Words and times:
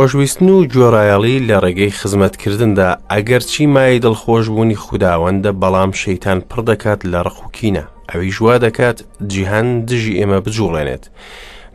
خۆشویستن 0.00 0.48
و 0.54 0.56
گوێڕایەڵی 0.72 1.38
لە 1.48 1.56
ڕێگەی 1.64 1.90
خزمەتکردندا 2.00 2.88
ئەگەر 3.12 3.42
چی 3.52 3.66
مای 3.74 3.98
دڵخۆش 4.04 4.46
بوونی 4.52 4.76
خودداوەندە 4.84 5.50
بەڵام 5.62 5.90
شەیتان 6.02 6.38
پڕ 6.50 6.60
دەکات 6.70 7.00
لە 7.12 7.20
ڕخوکینە 7.26 7.84
ئەوی 8.10 8.30
ژوا 8.36 8.54
دەکات 8.66 8.98
جیهان 9.32 9.68
دژی 9.88 10.16
ئێمە 10.18 10.38
بجوڵێنێت. 10.46 11.04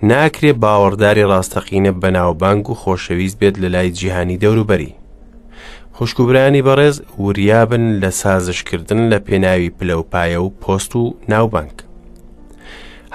ناکرێ 0.09 0.51
باوەڕداری 0.63 1.23
ڕاستەقینە 1.31 1.91
بەناوبانگ 2.01 2.65
و 2.69 2.73
خۆشەویست 2.81 3.37
بێت 3.39 3.55
لە 3.63 3.69
لای 3.75 3.91
جیهانی 3.97 4.37
دەوروبەری. 4.43 4.91
خوشکوبرانی 5.95 6.61
بەڕێز 6.67 6.97
وریابن 7.21 7.85
لە 8.01 8.09
سازشکردن 8.21 9.01
لە 9.11 9.17
پێناوی 9.25 9.69
پلەپایە 9.77 10.39
و 10.45 10.49
پۆست 10.61 10.91
و 10.95 11.03
ناوبانگ. 11.31 11.75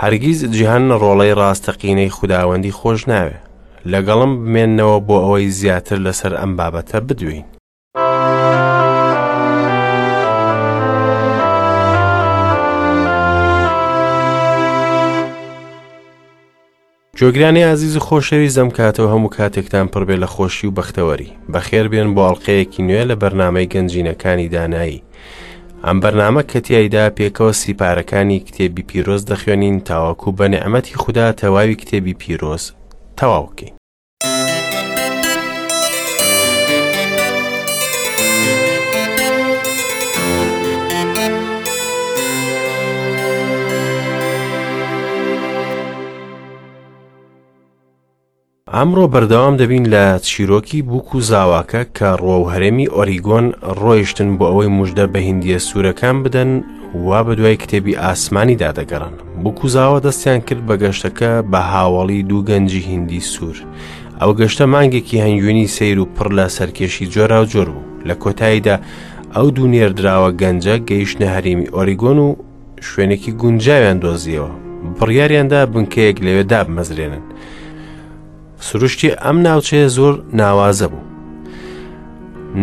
هەرگیز 0.02 0.40
جیهان 0.54 0.84
ڕۆڵەی 1.00 1.34
ڕاستەقینەی 1.40 2.10
خودداوەندی 2.16 2.72
خۆش 2.80 3.00
ناوێ 3.12 3.36
لەگەڵم 3.92 4.32
بمێننەوە 4.42 4.98
بۆ 5.06 5.16
ئەوەی 5.24 5.50
زیاتر 5.60 5.98
لەسەر 6.06 6.32
ئەم 6.40 6.52
بابەتە 6.58 6.98
بدوین. 7.08 7.44
جۆگرانی 17.18 17.62
عزیز 17.74 17.96
و 17.96 18.00
خۆشەوی 18.00 18.48
زەم 18.56 18.70
کاتەوە 18.76 19.08
هەموو 19.14 19.34
کاتێکتان 19.36 19.86
پڕبێ 19.92 20.16
لە 20.22 20.26
خۆشی 20.34 20.66
و 20.68 20.76
بەختەوەری 20.78 21.30
بەخێر 21.52 21.86
بێن 21.92 22.08
بۆ 22.14 22.22
ئەڵلقەیەکی 22.26 22.82
نوێ 22.88 23.02
لە 23.10 23.14
بەرنمەی 23.22 23.66
گەنجینەکانی 23.72 24.48
دانایی 24.54 25.04
ئەم 25.84 25.96
بەرنامە 26.02 26.42
کەتیایدا 26.52 27.04
پێکەوە 27.18 27.52
سیپارەکانی 27.60 28.40
کتێبی 28.46 28.82
پیرۆز 28.88 29.22
دەخوێنین 29.30 29.76
تاواکو 29.88 30.32
بە 30.38 30.44
نعمەتی 30.54 30.94
خوددا 31.02 31.26
تەواوی 31.40 31.74
کتێبی 31.80 32.14
پیرۆز 32.20 32.64
تەواوکەین 33.18 33.75
ئەمڕۆ 48.74 49.04
بەردەوام 49.14 49.54
دەبین 49.62 49.84
لە 49.94 50.04
چیرۆکی 50.28 50.82
بووک 50.90 51.08
و 51.14 51.20
زاواکە 51.30 51.82
کە 51.96 52.10
ڕۆ 52.22 52.36
و 52.42 52.50
هەرێمی 52.52 52.88
ئۆریگۆن 52.96 53.46
ڕۆیشتن 53.80 54.30
بۆ 54.38 54.44
ئەوەی 54.50 54.68
مژدە 54.78 55.04
بە 55.12 55.20
هندیە 55.28 55.58
سوورەکان 55.66 56.16
بدەن 56.24 56.50
وا 57.06 57.20
بە 57.26 57.32
دوای 57.38 57.56
کتێبی 57.62 57.96
ئاسمانی 58.02 58.56
دادەگەڕن 58.62 59.14
بووک 59.42 59.58
و 59.64 59.68
زاوە 59.74 59.98
دەستیان 60.06 60.40
کرد 60.48 60.62
بە 60.68 60.74
گەشتەکە 60.82 61.30
بە 61.50 61.60
هاوڵی 61.72 62.22
دوو 62.28 62.42
گەنجی 62.48 62.82
هندی 62.90 63.20
سوور 63.32 63.56
ئەو 64.20 64.30
گەشتە 64.40 64.60
مانگێکی 64.72 65.22
هەنگوێنی 65.24 65.68
سیر 65.76 65.98
و 66.00 66.06
پڕ 66.16 66.28
لە 66.38 66.46
سەرکێشی 66.56 67.06
جۆرا 67.14 67.38
و 67.42 67.50
جۆر 67.52 67.68
بوو 67.74 67.94
لە 68.08 68.14
کۆتاییدا 68.22 68.76
ئەو 69.34 69.46
دوو 69.56 69.68
نێردراوە 69.74 70.30
گەنجە 70.40 70.74
گەیشتە 70.88 71.26
هەرێمی 71.34 71.70
ئۆریگۆن 71.74 72.18
و 72.26 72.28
شوێنێکی 72.90 73.32
گونجاویان 73.40 73.98
دۆزیەوە 74.02 74.50
بڕیاریاندا 74.98 75.60
بنکەیەک 75.72 76.18
لەوێدا 76.26 76.60
بمەزرێنن. 76.66 77.24
سروشتی 78.60 79.10
ئەم 79.10 79.38
ناوچەیە 79.48 79.88
زۆر 79.96 80.14
ناوازە 80.40 80.86
بوو. 80.92 81.04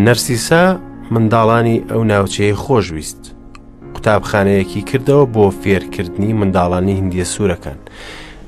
نەرسیسا 0.06 0.64
منداڵانی 1.14 1.84
ئەو 1.92 2.02
ناوچەیە 2.12 2.56
خۆشویست. 2.64 3.22
قوتابخانەیەکی 3.94 4.82
کردەوە 4.90 5.26
بۆ 5.36 5.46
فێرکردنی 5.64 6.34
منداڵانی 6.40 6.98
هندیە 7.00 7.24
سوورەکان. 7.34 7.80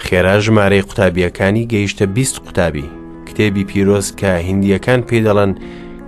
خێرا 0.06 0.36
ژمارەی 0.44 0.82
قوتابیەکانی 0.88 1.70
گەیشتە 1.74 2.04
20 2.18 2.40
قوتابی 2.46 2.86
کتێبی 3.28 3.64
پیرۆز 3.70 4.08
کە 4.20 4.30
هندیەکان 4.50 5.02
پێدەڵەن 5.09 5.52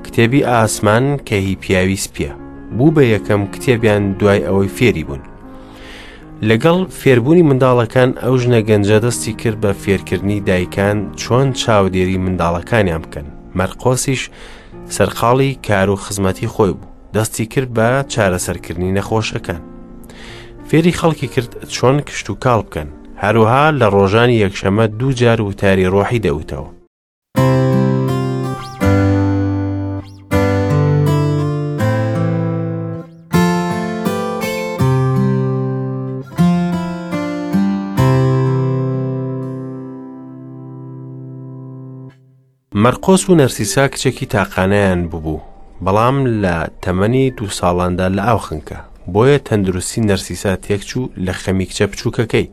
کتێبی 0.05 0.43
ئاسمان 0.49 1.05
کە 1.27 1.33
هی 1.43 1.55
پیاوی 1.63 1.95
سپیە 2.05 2.31
بوو 2.77 2.91
بە 2.95 3.03
یەکەم 3.15 3.41
کتێبیان 3.53 4.03
دوای 4.19 4.45
ئەوەی 4.47 4.69
فێری 4.77 5.03
بوون 5.07 5.21
لەگەڵ 6.49 6.77
فێربوونی 6.99 7.43
منداڵەکان 7.49 8.09
ئەو 8.23 8.35
ژنە 8.41 8.59
گەنجە 8.69 8.97
دەستی 9.05 9.33
کرد 9.41 9.57
بە 9.63 9.71
فێرکردنی 9.83 10.39
دایکان 10.49 10.97
چۆن 11.21 11.47
چاودێری 11.61 12.17
منداڵەکانیان 12.25 13.01
بکەن 13.03 13.27
مەرقۆسیش 13.57 14.21
سەرقاڵی 14.95 15.51
کار 15.67 15.89
و 15.89 15.95
خزمەتی 16.05 16.47
خۆی 16.53 16.73
بوو 16.77 16.89
دەستی 17.15 17.45
کرد 17.53 17.69
بە 17.77 17.87
چارەسەرکردنی 18.13 18.95
نەخۆشەکان 18.97 19.61
فێری 20.69 20.93
خەڵکی 20.99 21.27
کرد 21.33 21.51
چۆن 21.75 21.95
کشت 22.07 22.29
و 22.29 22.35
کاڵ 22.43 22.59
بکەن 22.67 22.89
هەروها 23.23 23.63
لە 23.79 23.87
ڕۆژانی 23.95 24.41
یەکشەمە 24.45 24.85
دوو 24.99 25.11
جار 25.21 25.39
وتاری 25.41 25.91
ڕۆحی 25.93 26.23
دەوتەوە 26.25 26.69
مەرقۆس 42.85 43.23
و 43.29 43.35
نەرسیسا 43.41 43.83
کچێکی 43.93 44.25
تاقانیان 44.35 44.99
ببوو 45.11 45.41
بەڵام 45.85 46.17
لە 46.43 46.55
تەمەنی 46.83 47.25
دو 47.37 47.45
ساڵاندا 47.59 48.07
لە 48.17 48.21
ئاو 48.27 48.37
خنکە 48.45 48.77
بۆیە 49.13 49.37
تەندروستی 49.47 50.01
نەرسیسا 50.09 50.51
تێکچوو 50.65 51.09
لە 51.25 51.33
خەمی 51.41 51.65
کچە 51.69 51.85
بچووکەکەی 51.91 52.47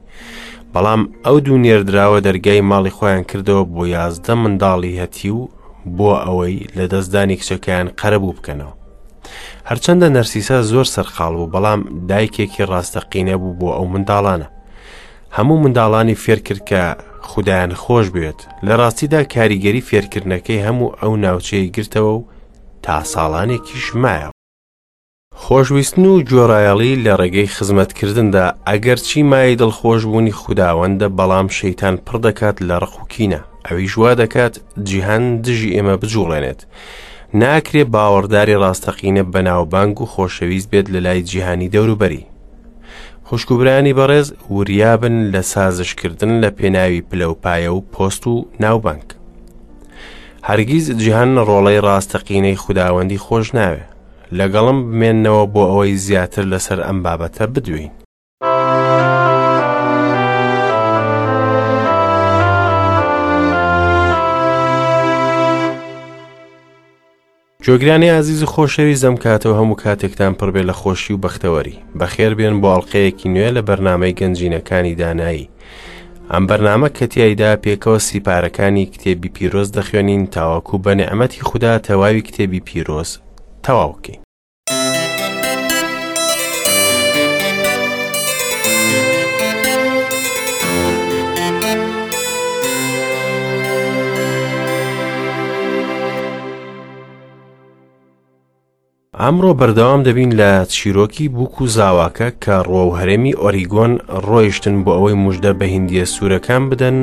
بەڵام 0.74 1.00
ئەو 1.26 1.36
دوو 1.44 1.58
نێردراوە 1.64 2.18
دەرگای 2.26 2.60
ماڵی 2.70 2.90
خۆیان 2.96 3.24
کردەوە 3.30 3.62
بۆ 3.74 3.82
یازدە 3.96 4.34
منداڵی 4.42 4.98
هەتی 5.00 5.30
و 5.38 5.42
بۆ 5.96 6.10
ئەوەی 6.24 6.56
لە 6.76 6.84
دەستدانی 6.92 7.36
کچەکەیان 7.40 7.88
قەرەبوو 8.00 8.36
بکەنەوە 8.38 8.74
هەرچەندە 9.68 10.06
نەرسیسا 10.16 10.58
زۆر 10.70 10.86
سەرخاڵ 10.96 11.32
بوو 11.38 11.52
بەڵام 11.54 11.80
دایکێکی 12.10 12.62
ڕاستەقینە 12.72 13.36
بوو 13.42 13.58
بۆ 13.60 13.68
ئەو 13.76 13.86
منداڵانە 13.94 14.48
هەموو 15.36 15.60
منداڵانی 15.64 16.16
فێر 16.24 16.38
کرد 16.46 16.62
کە 16.70 16.82
خوددایان 17.26 17.72
خۆش 17.82 18.06
بێت 18.16 18.40
لە 18.66 18.74
ڕاستیدا 18.80 19.20
کاریگەری 19.34 19.82
فێرکردنەکەی 19.88 20.64
هەموو 20.66 20.94
ئەو 21.00 21.12
ناوچەیە 21.24 21.70
گرتەوە 21.76 22.12
و 22.16 22.24
تا 22.84 22.96
ساڵانێکی 23.12 23.76
شمایە 23.86 24.28
خۆشویستن 25.42 26.04
و 26.12 26.22
جۆرایەڵی 26.30 26.92
لە 27.04 27.12
ڕێگەی 27.20 27.52
خزمەتکردندا 27.56 28.44
ئەگەر 28.68 28.98
چی 29.08 29.22
مای 29.30 29.56
دڵخۆش 29.60 30.02
بوونی 30.06 30.34
خودداوەندە 30.40 31.08
بەڵام 31.18 31.48
شەیتان 31.58 31.94
پڕ 32.06 32.16
دەکات 32.26 32.56
لە 32.68 32.76
ڕخوکینە 32.82 33.40
ئەوی 33.66 33.88
ژوا 33.92 34.12
دەکات 34.22 34.54
جیهان 34.88 35.24
دژی 35.44 35.74
ئێمە 35.76 35.94
بجوڵێنێت 36.02 36.60
ناکرێ 37.42 37.82
باوەڕداری 37.94 38.60
ڕاستەقینە 38.62 39.22
بەناوبانگ 39.32 39.96
و 40.00 40.06
خۆشەویست 40.12 40.68
بێت 40.72 40.86
لە 40.94 40.98
لای 41.06 41.22
جیهانی 41.30 41.68
دەوروبەری 41.74 42.24
خوشکوبرانی 43.28 43.92
بەڕێز 43.98 44.26
وریابن 44.56 45.14
لە 45.34 45.40
سازشکردن 45.52 46.32
لە 46.42 46.50
پێناوی 46.58 47.04
پلەپایە 47.10 47.70
و 47.76 47.84
پۆست 47.92 48.24
و 48.32 48.36
ناوبانک. 48.62 49.08
هەرگیز 50.48 50.86
جیهان 51.02 51.30
ڕۆڵەی 51.48 51.82
ڕاستەقینەی 51.86 52.60
خودداوەندی 52.62 53.22
خۆش 53.24 53.46
ناوێ 53.58 53.82
لەگەڵم 54.38 54.78
بمێننەوە 54.90 55.44
بۆ 55.54 55.62
ئەوەی 55.70 56.00
زیاتر 56.06 56.44
لەسەر 56.52 56.78
ئەم 56.86 56.98
بابەتە 57.06 57.44
بدوین. 57.54 57.90
جۆگرانی 67.66 68.08
عزیز 68.08 68.42
و 68.42 68.46
خۆشەوی 68.46 68.94
زەم 69.02 69.16
کاتەوە 69.24 69.54
هەموو 69.60 69.76
کاتێکتان 69.82 70.32
پڕبێ 70.38 70.62
لە 70.70 70.74
خۆشی 70.80 71.12
و 71.14 71.18
بەختەوەری 71.24 71.76
بەخێر 72.00 72.32
بێن 72.38 72.54
بۆ 72.60 72.68
ئەڵلقەیەکی 72.72 73.28
نوێ 73.34 73.50
لە 73.56 73.62
بەرنمەی 73.68 74.16
گەنجینەکانی 74.20 74.94
دانایی 75.00 75.50
ئەم 76.32 76.42
بەرنامە 76.48 76.88
کەتیایدا 76.98 77.50
پێکەوە 77.64 77.98
سیپارەکانی 78.08 78.90
کتێبی 78.92 79.30
پیرۆز 79.36 79.68
دەخوێنین 79.76 80.22
تاواکو 80.34 80.76
بە 80.84 80.92
نعمەتی 81.00 81.40
خوددا 81.48 81.72
تەواوی 81.86 82.22
کتێبی 82.28 82.60
پیرۆز 82.68 83.10
تەواوکەین 83.66 84.23
ئەمڕۆ 99.22 99.50
بەردەوام 99.60 100.02
دەبین 100.08 100.30
لە 100.40 100.50
چیرۆکی 100.74 101.26
بووک 101.36 101.56
و 101.62 101.66
زاواکە 101.76 102.28
کە 102.44 102.56
ڕۆوهرێمی 102.70 103.38
ئۆریگۆن 103.42 103.92
ڕۆیشتن 104.28 104.76
بۆ 104.84 104.92
ئەوەی 104.96 105.16
مژدە 105.24 105.52
بە 105.60 105.66
هندیە 105.74 106.04
سوورەکان 106.14 106.62
بدەن 106.70 106.96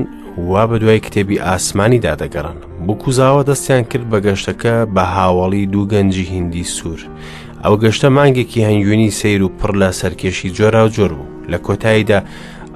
وا 0.49 0.63
بە 0.69 0.77
دوای 0.81 0.99
کتێبی 1.05 1.39
ئاسمانی 1.45 2.01
دادەگەڕن 2.05 2.57
بکوزاوە 2.87 3.41
دەستیان 3.49 3.83
کرد 3.91 4.05
بە 4.11 4.17
گەشتەکە 4.25 4.75
بە 4.95 5.03
هاوڵی 5.15 5.65
دوو 5.73 5.85
گەنجی 5.93 6.25
هندی 6.33 6.63
سوور 6.75 7.01
ئەو 7.63 7.73
گەشتە 7.83 8.07
مانگێکی 8.17 8.65
هەنگوێنی 8.67 9.11
سیر 9.19 9.41
و 9.43 9.49
پڕ 9.59 9.71
لە 9.81 9.89
سەرکێشی 10.01 10.53
جۆرا 10.57 10.81
و 10.85 10.93
جۆر 10.95 11.11
بوو 11.17 11.39
لە 11.51 11.57
کۆتاییدا 11.65 12.19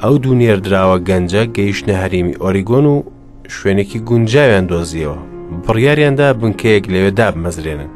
ئەو 0.02 0.14
دوو 0.24 0.36
نێردراوە 0.42 0.98
گەنجە 1.10 1.44
گەیشتە 1.58 1.94
هەرمی 2.02 2.38
ئۆریگۆن 2.44 2.86
و 2.94 2.96
شوێنێکی 3.56 4.00
گونجاویان 4.10 4.66
دۆزیەوە 4.72 5.20
بڕیاریاندا 5.66 6.28
بنکەیەک 6.40 6.86
لەوێدا 6.94 7.28
بمەزرێنن. 7.36 7.94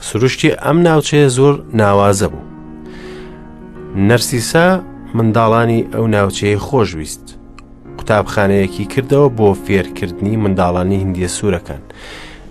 سروشتی 0.00 0.48
ئەم 0.50 0.78
ناوچەیە 0.88 1.28
زۆر 1.36 1.54
ناوازە 1.80 2.28
بوو. 2.32 2.44
نەرسیسا 4.08 4.66
منداڵانی 5.16 5.80
ئەو 5.94 6.06
ناوچەیە 6.14 6.58
خۆشویست. 6.66 7.26
قوتابخانەیەکی 7.98 8.84
کردەوە 8.92 9.28
بۆ 9.38 9.48
فێرکردنی 9.64 10.36
منداڵانی 10.42 11.02
هندیە 11.02 11.28
سوورەکان. 11.36 11.82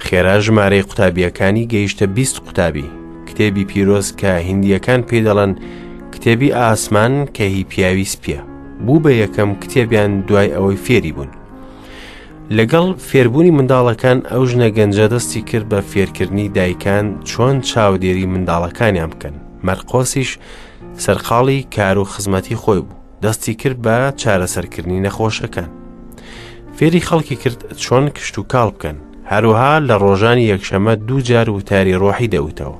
خێرا 0.05 0.35
ژمارەی 0.44 0.81
قوتابیەکانی 0.89 1.69
گەیشتە 1.73 2.03
20 2.17 2.39
قوتابی 2.45 2.85
کتێبی 3.27 3.65
پیرۆز 3.71 4.07
کە 4.19 4.29
هندیەکان 4.49 5.01
پێدەڵەن 5.09 5.51
کتێبی 6.13 6.51
ئاسمان 6.59 7.13
کە 7.35 7.41
هی 7.53 7.63
پیاوی 7.71 8.05
سپیە 8.13 8.41
بوو 8.85 8.99
بە 9.03 9.11
یەکەم 9.23 9.49
کتێبیان 9.61 10.11
دوای 10.27 10.53
ئەوەی 10.55 10.79
فێری 10.85 11.11
بوون 11.15 11.31
لەگەڵ 12.55 12.88
فێربوونی 13.07 13.51
منداڵەکان 13.57 14.19
ئەو 14.31 14.44
ژنە 14.49 14.69
گەنجە 14.77 15.05
دەستی 15.13 15.41
کرد 15.49 15.65
بە 15.71 15.79
فێرکردنی 15.91 16.49
دایکان 16.57 17.05
چۆن 17.29 17.55
چاودێری 17.69 18.25
منداڵەکانیان 18.33 19.09
بکەن 19.11 19.35
مەرقۆسیش 19.67 20.29
سەرقاڵی 21.03 21.59
کار 21.75 21.97
و 22.01 22.09
خزمەتی 22.13 22.55
خۆی 22.61 22.81
بوو 22.85 22.97
دەستی 23.23 23.53
کرد 23.61 23.77
بە 23.85 23.97
چارەسەرکردنی 24.21 25.03
نەخۆشەکان 25.05 25.69
فێری 26.77 27.01
خەڵکی 27.07 27.35
کرد 27.44 27.59
چۆن 27.83 28.05
کشت 28.17 28.35
و 28.39 28.44
کاڵ 28.51 28.69
بکەن 28.75 28.97
هەروها 29.31 29.73
لە 29.88 29.95
ڕۆژانی 30.03 30.49
یەکشەمە 30.53 30.94
دوو 31.07 31.21
جار 31.29 31.47
وتاری 31.49 31.99
ڕۆحی 32.01 32.31
دەوتەوە 32.35 32.77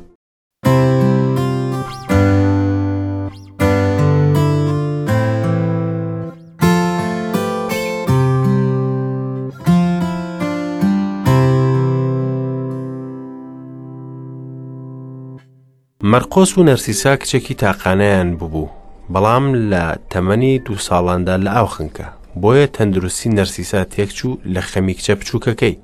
مەرقۆس 16.12 16.51
و 16.57 16.63
نەرسیسا 16.69 17.12
کچێکی 17.21 17.56
تاقانەیان 17.63 18.30
ببوو 18.39 18.74
بەڵام 19.13 19.45
لە 19.71 19.83
تەمەنی 20.12 20.54
دو 20.65 20.74
ساڵاندا 20.88 21.36
لە 21.45 21.50
ئاو 21.56 21.68
خنکە 21.75 22.06
بۆیە 22.42 22.68
تەندروستی 22.75 23.33
نەرسیسا 23.38 23.81
تێکچوو 23.94 24.33
لە 24.54 24.62
خەمی 24.71 24.94
کچە 24.98 25.13
بچووکەکەی 25.19 25.75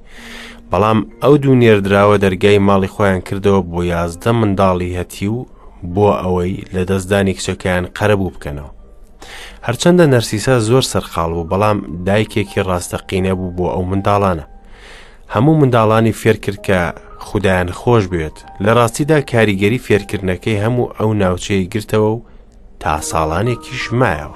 بەڵام 0.72 1.00
ئەو 1.24 1.34
دوو 1.44 1.56
نێردراوە 1.62 2.16
دەرگای 2.24 2.60
ماڵی 2.68 2.94
خۆیان 2.96 3.22
کردەوە 3.28 3.62
بۆ 3.72 3.80
یازدە 3.94 4.32
منداڵی 4.40 4.96
هەتی 5.00 5.28
و 5.36 5.40
بۆ 5.94 6.08
ئەوەی 6.22 6.54
لە 6.76 6.84
دەستدانی 6.90 7.34
کچەکەیان 7.40 7.86
قەرەبوو 7.98 8.34
بکەنەوە 8.36 8.72
هەرچەندە 9.68 10.06
نەرسیسا 10.14 10.56
زۆر 10.70 10.84
سەرخاڵ 10.94 11.30
بوو 11.36 11.50
بەڵام 11.52 11.78
دایکێکی 12.08 12.60
ڕاستەقینە 12.70 13.34
بوو 13.40 13.54
بۆ 13.58 13.66
ئەو 13.76 13.84
منداڵانە 13.92 14.46
هەموو 15.38 15.56
منداڵانی 15.62 16.14
فێرکرد 16.22 16.60
کە 16.68 16.80
خوددایان 17.26 17.70
خۆش 17.80 18.04
بێت 18.14 18.38
لە 18.66 18.72
ڕاستیدا 18.78 19.20
کاریگەری 19.32 19.84
فێرکردنەکەی 19.86 20.62
هەموو 20.64 20.92
ئەو 20.98 21.10
ناوچەی 21.22 21.70
گرتەوە 21.74 22.10
و 22.14 22.22
تا 22.82 22.94
ساڵانێکی 23.10 23.74
شمایەوە 23.84 24.36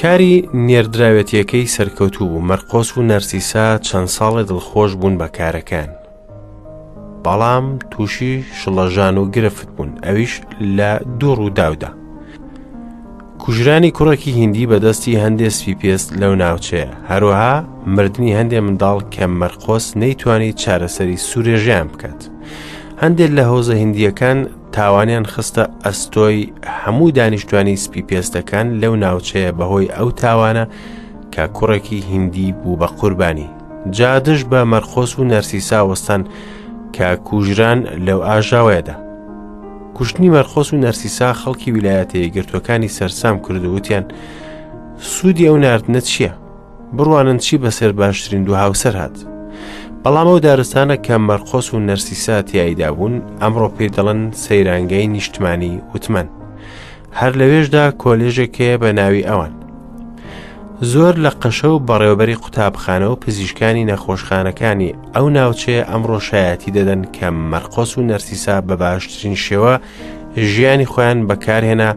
کاری 0.00 0.34
نێردراوێتیەکەی 0.66 1.70
سەرکەوتوو 1.76 2.28
بوو 2.30 2.46
مەرقۆس 2.48 2.88
و 2.92 3.02
نەرسیسا 3.10 3.66
چەند 3.86 4.08
ساڵی 4.16 4.44
دڵخۆش 4.50 4.92
بوون 5.00 5.14
بە 5.20 5.28
کارەکان 5.38 5.88
بەڵام 7.26 7.64
تووشی 7.92 8.44
شڵەژان 8.60 9.16
و 9.18 9.24
گرفت 9.34 9.66
بوون 9.76 9.90
ئەویش 10.04 10.34
لە 10.76 10.90
دوو 11.20 11.34
ڕووداودا 11.40 11.90
کوژرانی 13.42 13.90
کوڕێکی 13.96 14.30
هیندی 14.38 14.66
بەدەستی 14.72 15.18
هەندێک 15.22 15.52
سپیپس 15.58 16.02
لەو 16.20 16.32
ناوچەیە 16.42 16.88
هەروەها 17.10 17.54
مردنی 17.94 18.36
هەندێ 18.38 18.58
منداڵ 18.66 18.98
کە 19.14 19.24
مەرخۆس 19.40 19.86
نەیتوانانی 20.00 20.52
چارەسەری 20.62 21.18
سوورێژیان 21.28 21.86
بکات 21.92 22.20
هەندێک 23.02 23.30
لە 23.36 23.44
هۆزە 23.50 23.74
هندیەکان 23.82 24.38
تاوانیان 24.76 25.24
خستە 25.32 25.64
ئەستۆی 25.84 26.38
هەموو 26.82 27.10
دانیشتوانی 27.18 27.76
سپیپێستەکان 27.84 28.66
لەو 28.82 28.94
ناوچەیە 29.04 29.52
بەهۆی 29.58 29.92
ئەو 29.96 30.08
تاوانە 30.22 30.64
کە 31.32 31.42
کوڕێکی 31.56 31.98
هیندی 32.10 32.52
بوو 32.60 32.76
بە 32.80 32.86
قوربانی 32.98 33.48
جادش 33.96 34.40
بە 34.50 34.60
مەرخۆس 34.72 35.12
و 35.18 35.24
نەرسیسا 35.30 35.80
وەستان 35.90 36.22
کە 36.96 37.08
کوژران 37.28 37.80
لەو 38.06 38.20
ئاژاوەیەدا 38.28 38.94
کوشتنی 39.96 40.30
مەرخۆس 40.34 40.68
و 40.72 40.80
نەرسیسا 40.84 41.30
خەڵکی 41.44 41.70
ویلایەتەیە 41.74 42.28
گرتوەکانی 42.36 42.92
سەرسام 42.96 43.36
کردووتیان 43.48 44.04
سوودی 45.10 45.48
ئەو 45.48 45.58
نردنە 45.64 46.00
چییە 46.10 46.32
بڕوانن 46.96 47.38
چی 47.44 47.56
بەسەر 47.64 47.92
باشترین 48.00 48.42
دوو 48.44 48.56
هاوسەر 48.64 48.94
هات 49.00 49.16
بەڵام 50.04 50.28
ئەو 50.30 50.38
دارستانە 50.46 50.96
کە 51.06 51.14
مەرخۆس 51.28 51.66
و 51.74 51.78
نەرسیسا 51.88 52.36
تیایدا 52.48 52.90
بوون 52.92 53.14
ئەمڕۆ 53.42 53.68
پێ 53.74 53.86
دەڵەن 53.94 54.20
سەیرانگەی 54.42 55.06
نیشتمانی 55.14 55.80
وتمەن 55.94 56.28
هەر 57.18 57.32
لەوێشدا 57.40 57.84
کۆلێژێکەیە 58.02 58.74
بە 58.82 58.90
ناوی 58.98 59.26
ئەوان 59.28 59.52
زۆر 60.90 61.14
لە 61.24 61.30
قەشە 61.42 61.64
و 61.68 61.78
بەڕێوبەری 61.88 62.40
قوتابخانە 62.42 63.06
و 63.10 63.16
پزیشکانی 63.24 63.84
نەخۆشخانەکانی 63.90 64.90
ئەو 65.14 65.26
ناوچێ 65.36 65.76
ئەمڕۆ 65.90 66.18
شایەتی 66.28 66.70
دەدەن 66.76 67.02
کە 67.16 67.28
مەرقۆس 67.50 67.92
و 67.98 68.06
نەرسیسا 68.10 68.56
بە 68.68 68.74
باشترین 68.82 69.36
شێوە 69.44 69.74
ژیانی 70.52 70.90
خۆیان 70.92 71.18
بەکارهێنا 71.28 71.90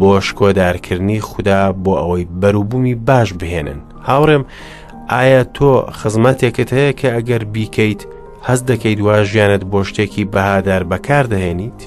بۆ 0.00 0.12
شکۆدارکردنی 0.26 1.20
خوددا 1.28 1.60
بۆ 1.84 1.92
ئەوەی 2.00 2.24
بەروبوومی 2.40 2.94
باش 3.08 3.28
بهێنن 3.40 3.80
هاوڕێم 4.08 4.42
ئایا 5.12 5.42
تۆ 5.56 5.70
خزمەتێکت 6.00 6.68
هەیە 6.78 6.92
کە 7.00 7.08
ئەگەر 7.16 7.42
بیکەیت 7.54 8.00
هەست 8.46 8.64
دەکەیت 8.70 9.00
وا 9.06 9.16
ژیانت 9.30 9.62
بۆ 9.72 9.80
شتێکی 9.88 10.24
بەهادار 10.32 10.82
بەکار 10.90 11.24
دەهێنیت؟ 11.32 11.80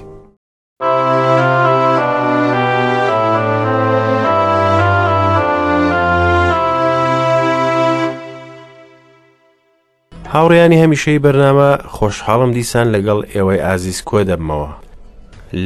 هاوڕیانی 10.36 10.78
هەمیشەی 10.84 11.20
بەرنامە 11.26 11.70
خۆشحاڵم 11.96 12.52
دیسان 12.58 12.88
لەگەڵ 12.96 13.20
ئێوەی 13.34 13.64
ئازیز 13.66 14.00
کۆ 14.10 14.20
دەبمەوە 14.30 14.72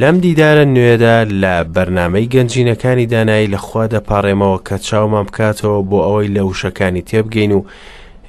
لەم 0.01 0.17
دیدارە 0.25 0.65
نوێدا 0.75 1.15
لە 1.41 1.53
بەرنمەی 1.75 2.25
گەنجینەکانی 2.33 3.05
دانایی 3.13 3.51
لەخوا 3.53 3.85
دەپاڕێمەوە 3.93 4.59
کە 4.67 4.77
چاومان 4.87 5.25
بکاتەوە 5.29 5.79
بۆ 5.89 5.99
ئەوەی 6.07 6.27
لە 6.35 6.41
وشەکانی 6.49 7.03
تێبگەین 7.09 7.51
و 7.57 7.63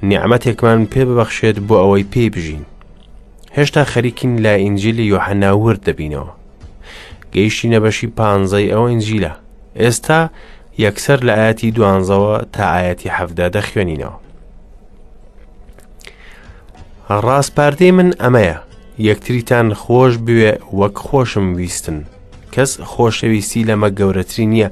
نیعممەتێکمان 0.09 0.81
پێ 0.93 1.03
ببەخشێت 1.09 1.57
بۆ 1.69 1.77
ئەوەی 1.83 2.09
پێی 2.13 2.31
بژین 2.35 2.63
هێشتا 3.57 3.83
خەریکین 3.93 4.33
لە 4.45 4.53
ئینجلی 4.63 5.11
یۆحەناورد 5.13 5.81
دەبینەوە 5.87 6.31
گەیشتی 7.35 7.69
نەبەشی 7.75 8.09
پانزەی 8.19 8.73
ئەو 8.73 8.85
ئنجیلە 8.93 9.33
ئێستا 9.81 10.21
یەکسەر 10.85 11.19
لە 11.29 11.33
ئاەتی 11.41 11.71
دوانزەوە 11.77 12.35
تا 12.55 12.63
ئاەتی 12.79 13.15
حەفدا 13.17 13.47
دەخوێنینەوە 13.57 14.15
ڕاستپاردەی 17.11 17.91
من 17.99 18.11
ئەمەیە 18.23 18.57
یەکتریتان 19.09 19.69
خۆش 19.83 20.13
بوێ 20.27 20.53
وەک 20.81 20.95
خۆشم 21.07 21.47
ویستن 21.59 21.99
کەس 22.55 22.71
خۆشەویستی 22.93 23.67
لەمە 23.69 23.89
گەورەتری 23.99 24.47
نییە 24.53 24.69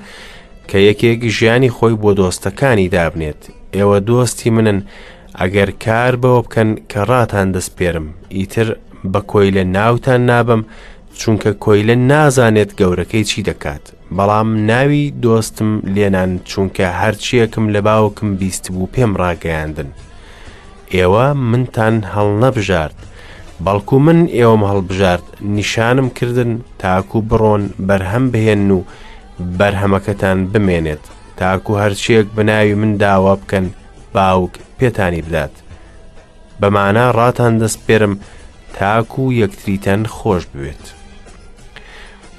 کە 0.69 0.79
یەکێک 0.89 1.21
ژیانی 1.37 1.71
خۆی 1.77 1.95
بۆ 2.03 2.11
دۆستەکانی 2.19 2.89
دابنێت 2.95 3.41
ئێوە 3.77 3.99
دۆستی 4.09 4.51
منن 4.57 4.79
ئەگەر 5.41 5.71
کار 5.85 6.13
بەوە 6.23 6.41
بکەن 6.47 6.71
کە 6.91 7.01
ڕاتان 7.11 7.49
دەست 7.55 7.73
پێرم 7.79 8.07
ئیتر 8.39 8.69
بە 9.13 9.21
کۆی 9.31 9.51
لە 9.57 9.65
ناوتان 9.77 10.21
نابم 10.31 10.63
چونکە 11.21 11.51
کۆی 11.65 11.83
لە 11.89 11.95
نازانێت 12.11 12.71
گەورەکەی 12.81 13.25
چی 13.31 13.41
دەکات 13.49 13.85
بەڵام 14.17 14.49
ناوی 14.71 15.05
دۆستم 15.25 15.71
لێنان 15.95 16.31
چونکە 16.51 16.87
هەرچیەکم 17.01 17.65
لە 17.75 17.81
باوکم 17.89 18.31
بیست 18.41 18.65
بوو 18.75 18.87
پێم 18.95 19.13
ڕاگەیاندن 19.23 19.91
ئێوە 20.95 21.27
منتان 21.53 21.95
هەڵ 22.15 22.29
نەبژارد 22.43 22.97
بەڵکو 23.65 23.97
من 24.07 24.19
ئێوەم 24.37 24.63
هەڵبژارد 24.71 25.27
نیشانم 25.57 26.09
کردن 26.19 26.53
تاکو 26.83 27.19
بڕۆن 27.31 27.63
بەرهەم 27.89 28.25
بهێن 28.33 28.71
و 28.77 28.79
بەرهەمەکەتان 29.59 30.39
بمێنێت 30.53 31.05
تاکو 31.39 31.73
هەرچیەک 31.83 32.27
بناوی 32.37 32.75
من 32.81 32.93
داوا 33.03 33.35
بکەن 33.41 33.67
باوک 34.15 34.53
پێتانی 34.79 35.23
بدات 35.29 35.53
بەمانە 36.61 37.05
ڕاتان 37.19 37.55
دەست 37.63 37.79
پێرم 37.87 38.15
تاکو 38.79 39.25
یەکتریتەن 39.41 40.01
خۆش 40.17 40.43
بوێت 40.55 40.85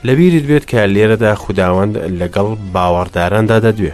لەبیرت 0.05 0.45
بێت 0.49 0.65
کە 0.71 0.81
لێرەدا 0.95 1.33
خودداوەند 1.43 1.93
لەگەڵ 2.19 2.47
باوەڕداراندا 2.73 3.57
دەدوێ 3.65 3.93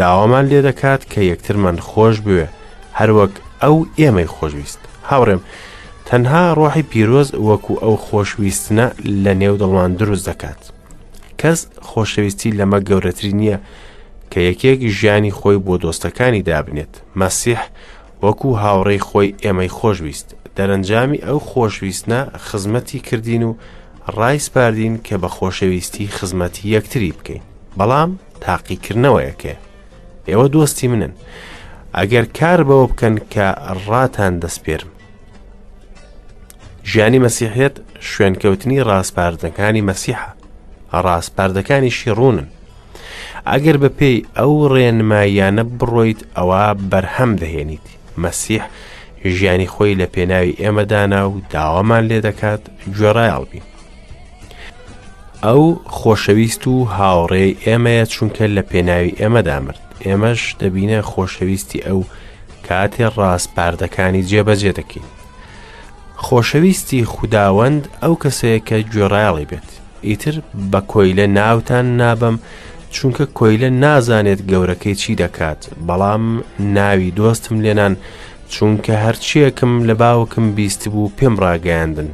داوامان 0.00 0.44
لێ 0.50 0.60
دەکات 0.68 1.02
کە 1.12 1.20
یەکترمان 1.30 1.76
خۆش 1.88 2.16
بوێ 2.24 2.46
هەروەک 2.98 3.32
ئەو 3.64 3.76
ئێمەی 3.98 4.28
خۆشویست 4.36 4.80
هاوڕێم 5.10 5.42
تەنها 6.08 6.44
ڕۆحی 6.58 6.88
پیرۆز 6.90 7.28
وەکو 7.48 7.74
ئەو 7.82 7.94
خۆشویستنە 8.06 8.86
لە 9.24 9.32
نێو 9.40 9.54
دڵوان 9.62 9.90
دروست 10.00 10.24
دەکات 10.30 10.60
کەس 11.40 11.60
خۆشەویستی 11.88 12.56
لەمە 12.58 12.78
گەورەتری 12.88 13.32
نییە 13.40 13.58
کە 14.30 14.38
یەکێک 14.48 14.80
ژیانی 14.98 15.36
خۆی 15.38 15.58
بۆ 15.66 15.74
دۆستەکانی 15.82 16.46
دابنێت 16.48 16.92
مەسیح 17.20 17.62
وەکو 18.24 18.50
هاوڕێی 18.62 19.04
خۆی 19.08 19.28
ئێمەی 19.44 19.70
خۆشویست 19.78 20.28
دەرەنجامی 20.56 21.24
ئەو 21.26 21.38
خۆشویستە 21.50 22.18
خزمەتی 22.46 22.98
کردین 23.08 23.42
و 23.48 23.50
ڕایسپاردین 24.18 24.94
کە 25.06 25.14
بە 25.22 25.28
خۆشەویستی 25.36 26.06
خزمەتی 26.16 26.72
یەکتری 26.74 27.14
بکەین 27.18 27.42
بەڵام 27.78 28.10
تاقیکردنەوەیەکێ 28.44 29.54
ئێوە 30.28 30.46
دۆستی 30.54 30.88
منن. 30.92 31.12
ئەگەر 32.00 32.24
کار 32.38 32.60
بەوە 32.68 32.86
بکەن 32.90 33.16
کە 33.32 33.48
ڕاتان 33.88 34.32
دەستپێرم 34.42 34.88
ژیانی 36.90 37.22
مەسیحێت 37.26 37.74
شوێنکەوتنی 38.10 38.84
ڕاستپاردەکانی 38.88 39.86
مەسیحە 39.90 40.30
ڕاستپاردەکانی 41.06 41.96
شیڕونن 41.98 42.46
ئەگەر 43.50 43.76
بە 43.82 43.90
پێی 43.98 44.18
ئەو 44.38 44.54
ڕێنمایانە 44.74 45.64
بڕۆیت 45.78 46.20
ئەوە 46.36 46.62
بەرهەم 46.90 47.32
دەهێنیت 47.42 47.86
مەسیح 48.24 48.62
ژیانی 49.36 49.70
خۆی 49.74 49.98
لە 50.00 50.06
پێناوی 50.14 50.58
ئێمەدانا 50.62 51.20
و 51.30 51.34
داوامان 51.52 52.02
لێ 52.10 52.18
دەکات 52.26 52.62
گوێڕایڵبی 52.96 53.60
ئەو 55.46 55.62
خۆشەویست 55.98 56.62
و 56.70 56.74
هاوڕێی 56.96 57.58
ئێمەیە 57.64 58.04
چونکە 58.14 58.44
لە 58.56 58.62
پێناوی 58.70 59.16
ئێمەدا 59.20 59.58
مرد 59.66 59.82
ئێمەش 60.06 60.40
دەبینە 60.60 61.00
خۆشەویستی 61.10 61.84
ئەو 61.86 62.00
کاتێ 62.66 63.06
ڕاستپاردەکانی 63.16 64.26
جێبەجێ 64.30 64.72
دەکەین 64.78 65.06
خۆشەویستی 66.24 67.08
خودداوەند 67.12 67.82
ئەو 68.02 68.14
کەسەیە 68.22 68.58
کە 68.68 68.76
گوێڕایڵی 68.92 69.48
بێت 69.50 69.68
ئیتر 70.08 70.34
بە 70.70 70.80
کۆیلە 70.92 71.26
ناوتان 71.36 71.86
نابم 72.00 72.36
چونکە 72.94 73.24
کۆیلە 73.38 73.70
نازانێت 73.82 74.40
گەورەکەی 74.50 74.94
چی 75.00 75.12
دەکات 75.22 75.60
بەڵام 75.86 76.24
ناوی 76.76 77.10
دۆستم 77.18 77.56
لێنان 77.64 77.94
چونکە 78.54 78.94
هەرچیەکم 79.04 79.72
لە 79.88 79.94
باوکم 80.02 80.46
بیست 80.58 80.82
بوو 80.92 81.12
پێم 81.16 81.34
ڕاگەاندن 81.42 82.08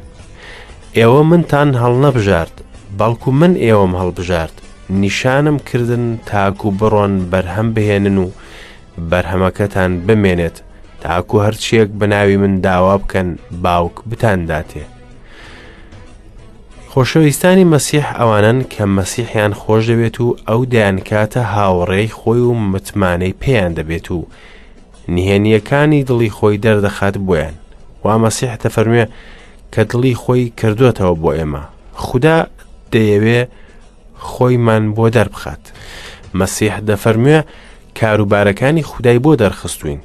ئێوە 0.97 1.21
منتان 1.31 1.69
هەڵ 1.81 1.95
نەبژارد 2.05 2.55
بەڵکو 2.99 3.29
من 3.41 3.53
ئێوەم 3.63 3.93
هەڵبژارد 3.99 4.55
نیشانم 4.91 5.57
کردن 5.59 6.19
تاکو 6.25 6.69
بڕۆن 6.79 7.13
بەرهەم 7.31 7.67
بهێنن 7.75 8.17
و 8.23 8.27
بەرهەمەکەتان 9.11 9.91
بمێنێت 10.07 10.57
تاکو 11.03 11.35
هەرچیەک 11.45 11.89
بەناوی 11.99 12.37
من 12.43 12.59
داوا 12.65 12.97
بکەن 12.97 13.27
باوک 13.63 13.95
بتانداتێ. 14.11 14.83
خۆشەویستانی 16.93 17.63
مەسیح 17.73 18.05
ئەوانن 18.19 18.59
کە 18.73 18.83
مەسیحیان 18.97 19.51
خۆش 19.61 19.83
دەبێت 19.91 20.17
و 20.21 20.35
ئەو 20.49 20.61
دایانکاتە 20.73 21.37
هاوڕێی 21.53 22.13
خۆی 22.19 22.39
و 22.47 22.53
متمانەی 22.71 23.35
پێیان 23.41 23.71
دەبێت 23.77 24.07
و 24.11 24.25
نهێنیەکانی 25.15 26.03
دڵی 26.09 26.29
خۆی 26.37 26.57
دەردەخات 26.65 27.15
بۆیان 27.27 27.53
وا 28.03 28.15
مەسیحتە 28.25 28.69
فەرمێ 28.75 29.05
کە 29.73 29.81
دڵی 29.91 30.15
خۆی 30.21 30.51
کردوێتەوە 30.59 31.13
بۆ 31.21 31.31
ئێمە 31.37 31.61
خدا 32.03 32.37
دەیەوێ 32.93 33.41
خۆیمان 34.29 34.83
بۆ 34.95 35.05
دەربخات 35.15 35.63
مەسیح 36.39 36.75
دەفەرموێ 36.89 37.39
کاروبارەکانی 37.99 38.81
خودای 38.89 39.19
بۆ 39.25 39.31
دەرخستوین 39.41 39.99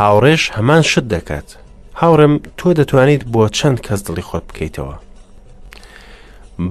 هاوڕێش 0.00 0.42
هەمان 0.56 0.82
شت 0.90 1.06
دەکات 1.14 1.46
هاوڕێم 2.00 2.34
تۆ 2.58 2.68
دەتوانیت 2.78 3.22
بۆ 3.34 3.44
چەند 3.56 3.78
کەس 3.86 4.00
دڵی 4.08 4.22
خۆت 4.28 4.44
بکەیتەوە 4.48 4.96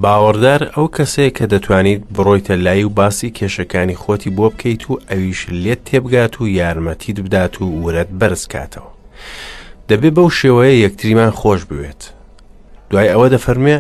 باوەڕدار 0.01 0.62
ئەو 0.75 0.88
کەسەیە 0.96 1.29
کە 1.38 1.46
دەتوانیت 1.53 2.01
بڕۆیتە 2.15 2.55
لای 2.65 2.84
و 2.88 2.89
باسی 2.98 3.34
کێشەکانی 3.38 3.98
خۆتی 4.01 4.29
بۆ 4.38 4.46
بکەیت 4.53 4.84
و 4.89 4.93
ئەویش 5.12 5.41
لێت 5.63 5.82
تێبگات 5.88 6.34
و 6.41 6.43
یارمەتیت 6.60 7.20
بدات 7.25 7.55
و 7.62 7.65
ورەت 7.84 8.10
بەرزکاتەوە 8.20 8.91
دەبێت 9.89 10.13
بەو 10.17 10.29
شێوەیە 10.39 10.82
یەکتریمان 10.86 11.32
خۆش 11.39 11.62
بوێت 11.70 12.01
دوای 12.89 13.10
ئەوە 13.13 13.27
دەفەرمێ 13.36 13.77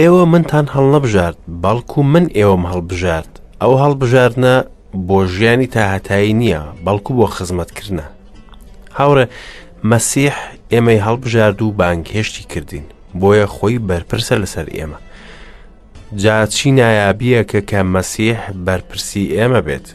ئێوە 0.00 0.24
منتان 0.32 0.66
هەڵنەبژارد 0.74 1.38
بەڵکو 1.62 1.98
من 2.12 2.24
ئێوەم 2.36 2.62
هەڵبژارد 2.70 3.32
ئەو 3.60 3.72
هەڵبژاردنە 3.82 4.54
بۆ 5.08 5.18
ژیانی 5.34 5.68
تاهتایی 5.76 6.32
نییە 6.40 6.62
بەڵکو 6.86 7.10
بۆ 7.18 7.26
خزمەتکردە 7.36 8.06
هاورە 8.98 9.24
مەسیح 9.90 10.34
ئێمەی 10.72 11.02
هەڵبژارد 11.06 11.58
و 11.62 11.74
بانکهێشتی 11.78 12.44
کردین 12.52 12.86
بۆیە 13.20 13.46
خۆی 13.54 13.78
بەرپرسە 13.88 14.34
لەسەر 14.42 14.66
ئێمە 14.76 14.98
جاچی 16.22 16.70
نایابیە 16.78 17.42
کە 17.50 17.60
کە 17.70 17.80
مەسیح 17.96 18.38
بەرپرسی 18.66 19.24
ئێمە 19.36 19.60
بێت 19.66 19.86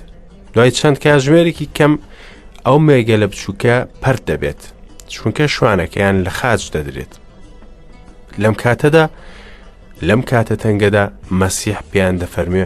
دوای 0.53 0.71
چەند 0.77 0.97
کاژوێرێکی 1.03 1.67
کەم 1.77 1.93
ئەو 2.65 2.77
مێگە 2.87 3.15
لە 3.21 3.27
بچووکە 3.31 3.75
پەر 4.01 4.17
دەبێت 4.27 4.61
چونکە 5.13 5.45
شوانەکەیان 5.55 6.15
لە 6.25 6.31
خاج 6.39 6.61
دەدرێت 6.75 7.13
لەم 8.41 8.55
کاتەدا 8.63 9.05
لەم 10.07 10.21
کاتە 10.29 10.55
تەنگەدا 10.63 11.03
مەسیح 11.39 11.77
پێیان 11.91 12.15
دەفەرموێ 12.23 12.65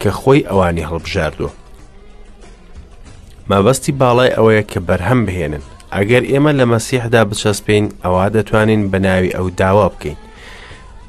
کە 0.00 0.10
خۆی 0.20 0.46
ئەوانی 0.48 0.88
هەڵبژاردووە. 0.90 1.52
مەبەستی 3.50 3.92
باڵای 4.00 4.34
ئەوەیە 4.36 4.62
کە 4.70 4.78
بەرهەم 4.88 5.20
بهێنن 5.26 5.64
ئەگەر 5.94 6.22
ئێمە 6.30 6.52
لە 6.58 6.64
مەسیحدا 6.72 7.22
بچەسپین 7.30 7.84
ئەوا 8.04 8.26
دەتوانین 8.36 8.82
بەناوی 8.92 9.34
ئەو 9.36 9.46
داوا 9.60 9.86
بکەین. 9.92 10.18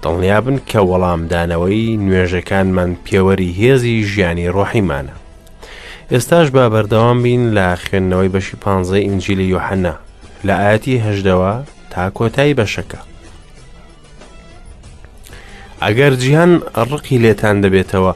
دڵنیابن 0.04 0.58
کە 0.70 0.80
وەڵامدانەوەی 0.90 1.98
نوێژەکانمان 2.06 2.92
پێوەری 3.06 3.52
هێزی 3.60 4.04
ژیانی 4.12 4.50
ڕۆحیمانە. 4.56 5.16
ئێستاش 6.12 6.48
با 6.56 6.66
بەردەوام 6.74 7.18
بین 7.24 7.44
لە 7.58 7.68
خوێندنەوەی 7.84 8.32
بەشی 8.36 8.58
پانزە 8.64 8.98
ئینجلی 9.06 9.52
یحەنە 9.56 9.94
لە 10.48 10.54
ئاەتی 10.64 11.02
هەژدەوە 11.06 11.54
تا 11.92 12.04
کۆتایی 12.18 12.58
بەشەکە. 12.60 13.00
ئەگەر 15.84 16.14
جیهان 16.24 16.52
ڕقی 16.92 17.18
لێتان 17.24 17.56
دەبێتەوە 17.64 18.14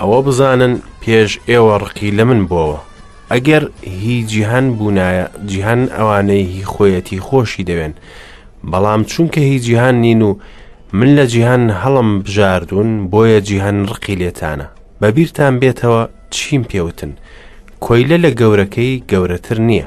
ئەوە 0.00 0.18
بزانن 0.26 0.72
پێش 1.02 1.30
ئێوە 1.48 1.74
ڕقی 1.84 2.10
لە 2.18 2.24
من 2.28 2.40
بووەوە 2.48 2.78
ئەگەر 3.32 3.64
هی 3.98 4.18
جیهان 4.30 4.66
بوونایە 4.76 5.26
جیهان 5.50 5.80
ئەوانەی 5.98 6.42
هی 6.52 6.64
خۆیەتی 6.72 7.20
خۆشی 7.26 7.64
دەوێن 7.68 7.92
بەڵام 8.70 9.02
چونکە 9.10 9.40
هی 9.48 9.58
جیهان 9.66 9.94
نین 10.04 10.22
و 10.28 10.30
من 10.98 11.10
لە 11.16 11.24
جیهان 11.32 11.64
هەڵم 11.82 12.08
بژاردون 12.24 12.90
بۆیە 13.12 13.40
جیهان 13.48 13.78
ڕقی 13.90 14.16
لێتانە 14.20 14.66
بەبییران 15.00 15.54
بێتەوە 15.62 16.02
چیم 16.34 16.62
پێوتن 16.70 17.12
کۆیلە 17.84 18.16
لە 18.24 18.30
گەورەکەی 18.40 19.02
گەورەتر 19.10 19.58
نییە 19.68 19.86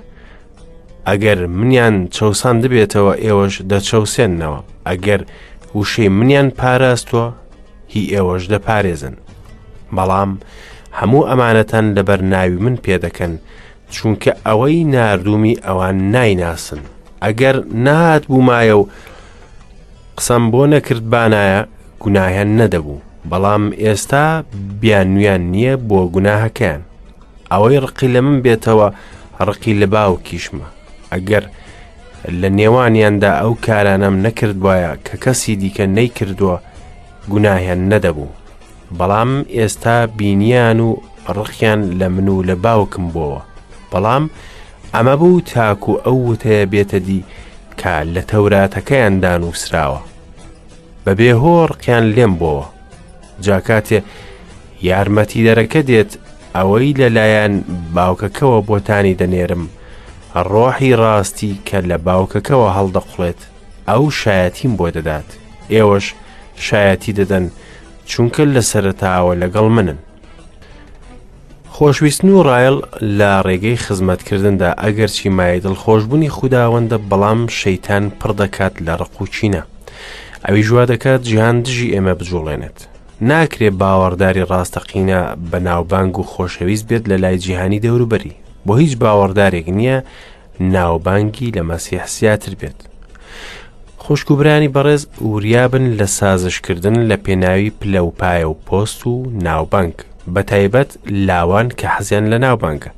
ئەگەر 1.10 1.40
منیان 1.60 1.96
چەسان 2.16 2.56
دەبێتەوە 2.64 3.14
ئێوەش 3.26 3.56
دەچەوسێننەوە 3.72 4.60
ئەگەر 4.90 5.22
وشەی 5.76 6.08
منیان 6.10 6.50
پاراستووە 6.60 7.32
هی 7.94 8.08
ئێوەش 8.14 8.44
دەپارێزن 8.54 9.16
بەڵام 9.96 10.32
هەموو 11.00 11.28
ئەمانەتەن 11.30 11.86
لەبەر 11.98 12.20
ناوی 12.34 12.58
من 12.66 12.76
پێدەکەن 12.86 13.34
چونکە 13.94 14.32
ئەوەی 14.48 14.84
نردومی 14.96 15.56
ئەوان 15.66 15.98
نایناسن 16.14 16.82
ئەگەر 17.24 17.56
نهات 17.86 18.24
بوومایە 18.32 18.76
و 18.80 18.84
قسەم 20.18 20.44
بۆ 20.52 20.64
نەکرد 20.74 21.04
بانایە 21.14 21.62
گوناهیان 22.04 22.50
نەدەبوو 22.60 23.04
بەڵام 23.32 23.64
ئێستا 23.84 24.26
بیانویان 24.80 25.44
نییە 25.54 25.74
بۆ 25.90 26.00
گوناهەکەیان 26.16 26.82
ئەوەی 27.52 27.78
ڕقی 27.86 28.08
لە 28.16 28.20
من 28.26 28.38
بێتەوە 28.46 28.88
ڕقی 29.48 29.74
لە 29.82 29.88
باو 29.94 30.14
کیشمە 30.28 30.68
ئەگەر 31.14 31.44
لە 32.42 32.50
نێوانیاندا 32.60 33.30
ئەو 33.42 33.52
کارانەم 33.66 34.16
نەکرد 34.26 34.58
وایە 34.66 34.94
کە 35.06 35.16
کەسی 35.24 35.56
دیکە 35.62 35.86
نەیکردووە 35.98 36.58
گوناهیان 37.32 37.82
نەدەبوو 37.92 38.36
بەڵام 39.00 39.32
ئێستا 39.58 39.98
بینیان 40.18 40.80
و 40.88 40.90
ڕخیان 41.38 41.82
لە 42.00 42.08
من 42.16 42.28
و 42.28 42.44
لە 42.50 42.56
باوکم 42.66 43.06
بۆوە 43.16 43.42
بەڵام 43.92 44.24
ئەمە 44.94 45.16
بوو 45.22 45.40
تاکو 45.52 45.94
ئەو 46.06 46.18
وتەیە 46.32 46.66
بێتە 46.72 46.98
دی 47.08 47.22
کە 47.80 47.94
لە 48.14 48.22
تەوراتەکەیان 48.32 49.16
دانووسراوە 49.24 50.00
بە 51.06 51.12
بێهۆڕقیان 51.20 52.06
لێم 52.16 52.34
بۆوە 52.42 52.66
جاکاتێ 53.46 54.00
یارمەتی 54.88 55.46
دەرەکە 55.48 55.82
دێت 55.90 56.12
ئەوەی 56.56 56.98
لەلایەن 57.02 57.54
باوکەکەەوە 57.96 58.60
بۆتانی 58.68 59.20
دەنێرم 59.22 59.64
ڕۆحی 60.34 60.90
ڕاستی 60.98 61.52
کە 61.68 61.78
لە 61.90 61.98
باوکەکەەوە 62.06 62.70
هەڵدەقڵێت 62.78 63.40
ئەو 63.90 64.04
شایەتیم 64.22 64.74
بۆ 64.78 64.88
دەدات 64.96 65.30
ئێوەش 65.74 66.06
شایەتی 66.68 67.14
دەدەن 67.20 67.46
چونکە 68.10 68.42
لە 68.56 68.62
سەرتاوە 68.72 69.34
لەگەڵ 69.42 69.68
منن 69.76 69.98
خۆشویستن 71.76 72.26
و 72.30 72.44
ڕایل 72.50 72.78
لە 73.18 73.30
ڕێگەی 73.46 73.78
خزمەتکردندا 73.86 74.70
ئەگەر 74.84 75.10
چی 75.18 75.30
مای 75.30 75.60
دڵخۆشببوونی 75.66 76.30
خودداوەندە 76.38 76.98
بەڵام 77.10 77.42
شەیتان 77.62 78.04
پڕ 78.20 78.32
دەکات 78.42 78.74
لە 78.86 78.94
ڕقوچینە 79.02 79.62
ئەوی 80.46 80.64
جوا 80.68 80.84
دەکات 80.94 81.22
جیان 81.30 81.58
دژی 81.64 81.94
ئێمە 81.94 82.14
بجوڵێنێت 82.20 82.78
ناکرێت 83.30 83.74
باوەڕداری 83.82 84.44
ڕاستەقینە 84.52 85.20
بە 85.50 85.60
ناوبانگ 85.68 86.14
و 86.20 86.24
خۆشەویست 86.32 86.86
بێت 86.90 87.04
لە 87.12 87.16
لای 87.24 87.38
جیهانی 87.44 87.80
دەوروبەری 87.86 88.36
بۆ 88.68 88.74
هیچ 88.82 88.94
باوەڕدارێک 89.04 89.68
نییە 89.78 89.98
ناوبانگی 90.76 91.52
لە 91.56 91.62
مەسیحسیاتر 91.72 92.54
بێت. 92.62 92.80
خوشکوبرانی 94.04 94.70
بەڕێز 94.76 95.02
وریابن 95.32 95.86
لە 96.00 96.04
سازشکردن 96.20 96.96
لە 97.10 97.18
پێناوی 97.26 97.72
پلەپایە 97.82 98.46
و 98.52 98.56
پۆست 98.68 99.08
و 99.08 99.14
ناوبانک 99.46 99.96
بە 100.34 100.42
تایبەت 100.52 100.90
لاوان 101.28 101.68
کە 101.80 101.86
حەزیان 101.96 102.26
لە 102.34 102.38
ناوبانگە. 102.46 102.90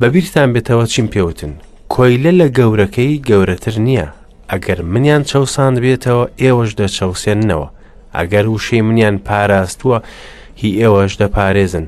بەبییرتان 0.00 0.48
بێتەوە 0.54 0.84
چیم 0.92 1.06
پێوتن 1.14 1.52
کۆیلە 1.94 2.30
لە 2.40 2.46
گەورەکەی 2.58 3.20
گەورەتر 3.28 3.76
نییە 3.86 4.08
ئەگەر 4.50 4.80
منیان 4.92 5.22
چەسان 5.30 5.74
بێتەوە 5.82 6.24
ئێوەش 6.42 6.70
دەچەوسێننەوە 6.80 7.68
ئەگەر 8.16 8.46
وشەی 8.48 8.82
منیان 8.88 9.16
پاراستووە 9.28 9.98
هی 10.60 10.72
ئێوەش 10.80 11.12
دەپارێزن 11.22 11.84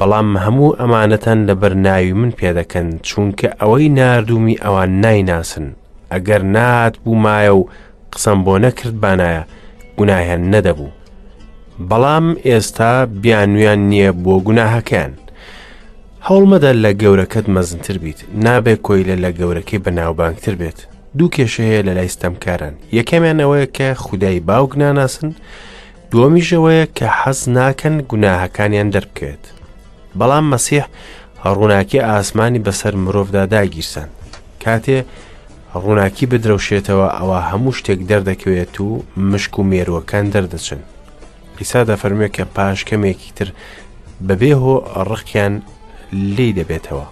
بەڵام 0.00 0.28
هەموو 0.44 0.76
ئەمانەتەن 0.78 1.38
لە 1.48 1.54
بەرناوی 1.62 2.12
من 2.12 2.30
پێدەکەن 2.38 2.88
چونکە 3.06 3.48
ئەوەی 3.60 3.88
نردومی 3.98 4.60
ئەوان 4.64 4.90
نایناسن 5.02 5.66
ئەگەر 6.12 6.42
نات 6.54 6.94
بوومایە 7.04 7.52
و 7.58 7.68
قسەم 8.12 8.38
بۆ 8.44 8.54
نەکرد 8.64 8.94
بانایە 9.02 9.42
گوناهیان 9.98 10.42
نەدەبوو 10.52 10.92
بەڵام 11.90 12.26
ئێستا 12.46 12.92
بیانویان 13.22 13.80
نییە 13.90 14.12
بۆ 14.24 14.34
گوناهەکەیان 14.46 15.12
هەوڵمەدە 16.26 16.70
لە 16.84 16.90
گەورەکەت 17.02 17.46
مەزنتر 17.54 17.96
بیت 18.02 18.18
نابێ 18.44 18.74
کۆی 18.86 19.04
لە 19.08 19.14
لە 19.24 19.30
گەورەکەی 19.38 19.82
بەناوبانگتر 19.84 20.54
بێت 20.60 20.78
دوو 21.18 21.28
کێشەیە 21.34 21.82
لە 21.86 21.92
لای 21.96 22.08
ستەمکاران 22.14 22.74
یەکەمیان 22.98 23.38
ئەوەیە 23.42 23.66
کە 23.76 23.88
خودای 24.04 24.40
باوک 24.48 24.72
ناناسن 24.80 25.28
دووەمیژەوەیە 26.12 26.84
کە 26.96 27.06
حەز 27.20 27.40
ناکەن 27.56 27.94
گوناهەکانیان 28.10 28.90
دەربکێت 28.94 29.44
بەڵام 30.16 30.44
مەسیح 30.52 30.84
ڕووناکی 31.58 32.00
ئاسمانی 32.08 32.64
بەسەر 32.66 32.94
مرۆڤدا 33.04 33.44
داگیرسن 33.54 34.08
کاتێ 34.62 34.98
ڕووناکی 35.82 36.26
بدرەوشێتەوە 36.30 37.06
ئەوە 37.18 37.38
هەموو 37.50 37.76
شتێک 37.78 38.00
دەردەکەوێت 38.10 38.74
و 38.80 38.88
مشک 39.30 39.52
و 39.58 39.62
مێروەکان 39.70 40.24
دەردەچن 40.34 40.80
ئیسا 41.58 41.80
دەفەرمێت 41.90 42.32
کە 42.36 42.44
پاش 42.56 42.78
کەمێکی 42.88 43.32
تر 43.36 43.48
بەبێهۆ 44.26 44.76
ڕقیان 45.10 45.54
لی 46.34 46.52
دەبێتەوە 46.58 47.06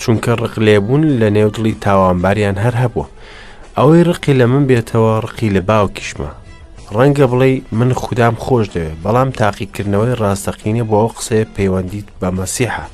چونکە 0.00 0.30
ڕق 0.40 0.54
لێبوون 0.66 1.02
لە 1.20 1.28
نێودڵی 1.36 1.74
تاوانباریان 1.84 2.56
هەر 2.64 2.74
هەبووە 2.82 3.06
ئەوەی 3.78 4.02
ڕقی 4.08 4.38
لە 4.40 4.46
من 4.52 4.62
بێتەوە 4.68 5.12
ڕقی 5.24 5.50
لە 5.56 5.60
باوکیشمە 5.68 6.30
ڕەنگە 6.92 7.26
بڵێ 7.32 7.52
من 7.78 7.90
خوددام 7.92 8.34
خۆش 8.44 8.66
دەوێت 8.74 8.94
بەڵام 9.04 9.28
تاقیکردنەوەی 9.40 10.18
ڕاستەقینە 10.20 10.84
بۆ 10.90 11.00
پێوەندیت 11.08 11.46
پەیوەندیت 11.56 12.06
بە 12.20 12.28
مەسیحە 12.38 12.84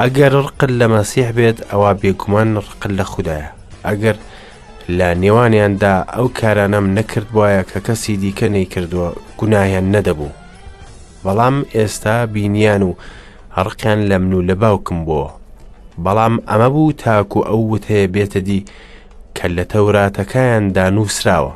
ئەگەر 0.00 0.32
ڕقل 0.44 0.70
لە 0.80 0.86
مەسیح 0.96 1.28
بێت 1.38 1.58
ئەوە 1.70 1.90
بێگومان 2.00 2.48
ڕقل 2.68 2.92
لە 2.98 3.04
خوددایە 3.12 3.48
ئەگەر 3.86 4.16
لە 4.98 5.08
نێوانیاندا 5.22 5.94
ئەو 6.14 6.26
کارانەم 6.38 6.86
نەکرد 6.96 7.28
وایە 7.36 7.62
کە 7.70 7.78
کەسی 7.86 8.14
دیکە 8.22 8.46
نەیکردووە 8.54 9.08
گوناهیان 9.38 9.86
نەدەبوو 9.94 10.36
بەڵام 11.24 11.56
ئێستا 11.76 12.16
بینیان 12.32 12.82
و 12.88 12.92
هەڕقیان 13.56 14.00
لە 14.10 14.16
من 14.22 14.32
و 14.38 14.42
لە 14.48 14.54
باوکم 14.62 14.98
بووە 15.06 15.28
بەڵام 16.04 16.34
ئەمە 16.48 16.68
بوو 16.74 16.92
تاکو 17.02 17.38
ئەو 17.48 17.60
وتەیە 17.74 18.06
بێتە 18.14 18.40
دی 18.48 18.60
کە 19.36 19.46
لە 19.56 19.64
تەوراتەکەیان 19.72 20.64
دانووسراوە 20.76 21.52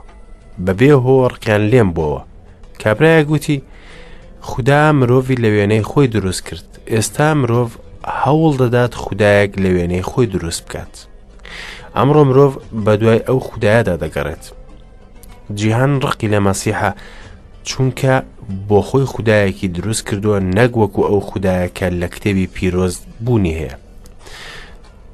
بەبێ 0.64 0.92
هۆڕکیان 1.04 1.62
لێم 1.70 1.90
بۆەوە 1.96 2.20
کابراایە 2.82 3.22
گوتی 3.30 3.58
خوددا 4.48 4.82
مرۆڤی 4.98 5.40
لە 5.42 5.48
وێنەی 5.54 5.82
خۆی 5.90 6.06
دروست 6.16 6.42
کرد 6.48 6.68
ئێستا 6.92 7.28
مرۆڤ 7.40 7.68
هەوڵ 8.22 8.52
دەدات 8.62 8.92
خوددایەک 9.02 9.52
لە 9.62 9.68
وێنەی 9.74 10.02
خۆی 10.10 10.26
دروست 10.34 10.60
بکات 10.66 10.92
ئەمڕۆ 11.96 12.22
مرۆڤ 12.28 12.52
بە 12.84 12.92
دوای 13.00 13.20
ئەو 13.28 13.38
خوددایەدا 13.46 13.94
دەگەڕێت 14.02 14.44
جیهان 15.58 15.92
ڕقی 16.04 16.28
لە 16.34 16.40
مەسیحە 16.48 16.90
چونکە 17.68 18.14
بۆ 18.68 18.80
خۆی 18.88 19.04
خوددایەکی 19.12 19.68
دروست 19.76 20.02
کردووە 20.08 20.38
نەگوەکو 20.56 21.02
ئەو 21.06 21.20
خوددایەکە 21.28 21.86
لە 22.00 22.08
کتێبی 22.14 22.46
پیرۆز 22.54 22.94
بوونی 23.24 23.58
هەیە 23.60 23.74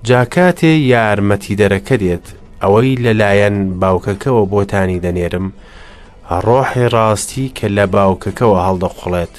جاکاتێ 0.08 0.70
یارمەتی 0.92 1.56
دەرەکە 1.60 1.96
دێت 2.02 2.26
ئەوەی 2.62 3.00
لەلایەن 3.04 3.56
باوکەکەەوە 3.80 4.42
بۆتانی 4.52 5.02
دەنێرم 5.04 5.46
ڕۆحی 6.46 6.84
ڕاستی 6.94 7.46
کە 7.58 7.66
لە 7.76 7.84
باوکەکەەوە 7.94 8.58
هەڵدەقڵێت 8.66 9.34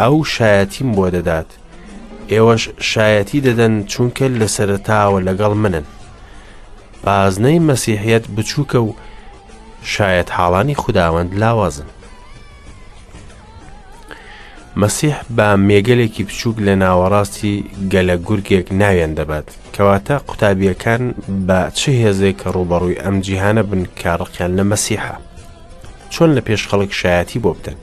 ئەو 0.00 0.14
شایەتیم 0.34 0.88
بۆ 0.96 1.06
دەدات 1.14 1.48
ئێوەش 2.32 2.62
شایەتی 2.90 3.40
دەدەن 3.46 3.74
چونکە 3.92 4.26
لە 4.40 4.46
سەرتاوە 4.56 5.18
لەگەڵ 5.28 5.52
منن 5.64 5.86
بازنەی 7.04 7.62
مەسیحەت 7.68 8.24
بچووکە 8.36 8.80
و 8.86 8.88
شاید 9.92 10.28
حاڵانی 10.36 10.78
خودداوەند 10.82 11.30
لاوازن 11.40 11.88
مەسیح 14.82 15.16
بە 15.36 15.46
مێگەلێکی 15.68 16.24
بچووک 16.28 16.56
لە 16.66 16.74
ناوەڕاستی 16.82 17.56
گەلە 17.92 18.16
گورگێک 18.26 18.66
ناوێن 18.80 19.14
دەبات 19.18 19.48
کەواتە 19.74 20.16
قوتابیەکان 20.28 21.04
بە 21.46 21.58
چ 21.78 21.82
هێزێک 22.02 22.36
کە 22.42 22.48
ڕوبەڕووی 22.54 23.00
ئەم 23.02 23.16
جیهانە 23.26 23.62
بن 23.70 23.82
کارڕقیان 24.00 24.52
لە 24.58 24.64
مەسیحە 24.70 25.14
چۆن 26.12 26.30
لە 26.36 26.40
پێش 26.46 26.62
خەڵک 26.70 26.90
شایەتی 27.00 27.42
بۆ 27.44 27.50
بدەن 27.56 27.78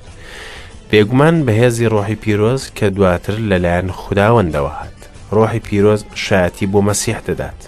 بێگومان 0.91 1.35
بەهێزی 1.45 1.87
ڕۆحی 1.93 2.15
پیرۆز 2.23 2.61
کە 2.77 2.85
دواتر 2.95 3.35
لەلایەن 3.49 3.87
خودداوەندەوە 3.99 4.71
هات 4.79 4.99
ڕۆحی 5.35 5.59
پیرۆز 5.67 6.01
شایەتی 6.25 6.65
بۆ 6.71 6.79
مەسیح 6.89 7.17
دەدات 7.27 7.59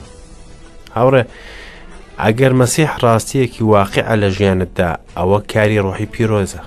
هاوڕێ 0.98 1.24
ئەگەر 2.22 2.54
مەسیح 2.62 2.90
ڕاستیەکی 3.04 3.64
واقع 3.74 4.08
لە 4.22 4.30
ژیانتدا 4.38 4.92
ئەوە 5.18 5.40
کاری 5.54 5.80
ڕۆحی 5.88 6.06
پیرۆزە 6.14 6.64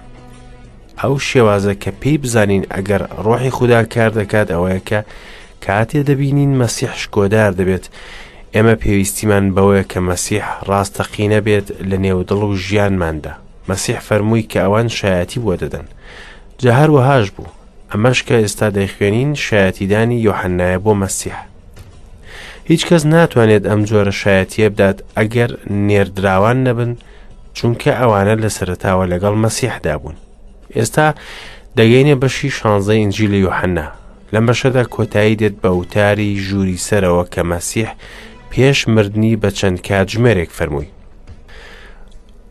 ئەو 1.03 1.15
شێوازە 1.29 1.75
کە 1.83 1.91
پێی 2.01 2.19
بزانین 2.23 2.63
ئەگەر 2.75 3.03
ڕۆحی 3.25 3.55
خوددا 3.57 3.81
کار 3.95 4.11
دەکات 4.19 4.49
ئەوەیە 4.55 4.81
کە 4.89 5.01
کاتێ 5.65 6.01
دەبینین 6.09 6.53
مەسیح 6.63 6.93
شکۆدار 7.03 7.51
دەبێت 7.59 7.85
ئێمە 8.55 8.75
پێویستیمان 8.83 9.45
بەوەیە 9.57 9.85
کە 9.93 9.99
مەسیح 10.11 10.47
ڕاستەقینە 10.69 11.41
بێت 11.47 11.67
لە 11.91 11.97
نێودڵ 12.05 12.41
و 12.49 12.57
ژیانماندا 12.65 13.35
مەسیح 13.71 13.99
فەرمووی 14.09 14.49
کە 14.51 14.59
ئەوان 14.65 14.89
شایەتی 14.99 15.43
بۆ 15.45 15.53
دەدەن 15.63 15.87
جە 16.63 16.71
هەروەهاش 16.79 17.27
بوو 17.37 17.51
ئەمەش 17.93 18.19
کە 18.27 18.35
ئێستا 18.43 18.69
دەیخوێنین 18.77 19.31
شایەتیدانی 19.47 20.23
یۆحەنایە 20.27 20.79
بۆ 20.85 20.93
مەسیح 21.03 21.37
هیچ 22.71 22.83
کەس 22.89 23.03
ناتوانێت 23.15 23.65
ئەم 23.71 23.81
جۆرە 23.89 24.15
شایەتیە 24.23 24.67
بدات 24.75 24.99
ئەگەر 25.19 25.51
نێردراوان 25.89 26.59
نەبن 26.67 26.91
چونکە 27.57 27.91
ئەوانە 28.01 28.35
لە 28.43 28.49
سەرتاوە 28.57 29.05
لەگەڵ 29.13 29.35
مەسیحدا 29.45 29.95
بوون 30.03 30.17
ئێستا 30.77 31.09
دەگەینە 31.79 32.15
بەشی 32.23 32.51
شانزە 32.59 32.95
ئنجلی 33.03 33.45
یحەنە 33.47 33.87
لەم 34.35 34.45
بەشەدا 34.51 34.83
کۆتایی 34.95 35.39
دێت 35.41 35.55
بە 35.63 35.69
وتاری 35.81 36.39
ژووری 36.47 36.83
سەرەوە 36.87 37.25
کە 37.35 37.43
مەسیح 37.53 37.91
پێش 38.51 38.79
مردنی 38.95 39.37
بە 39.43 39.49
چەند 39.59 39.79
کاتژمێرێک 39.89 40.51
فەرمووی 40.59 40.91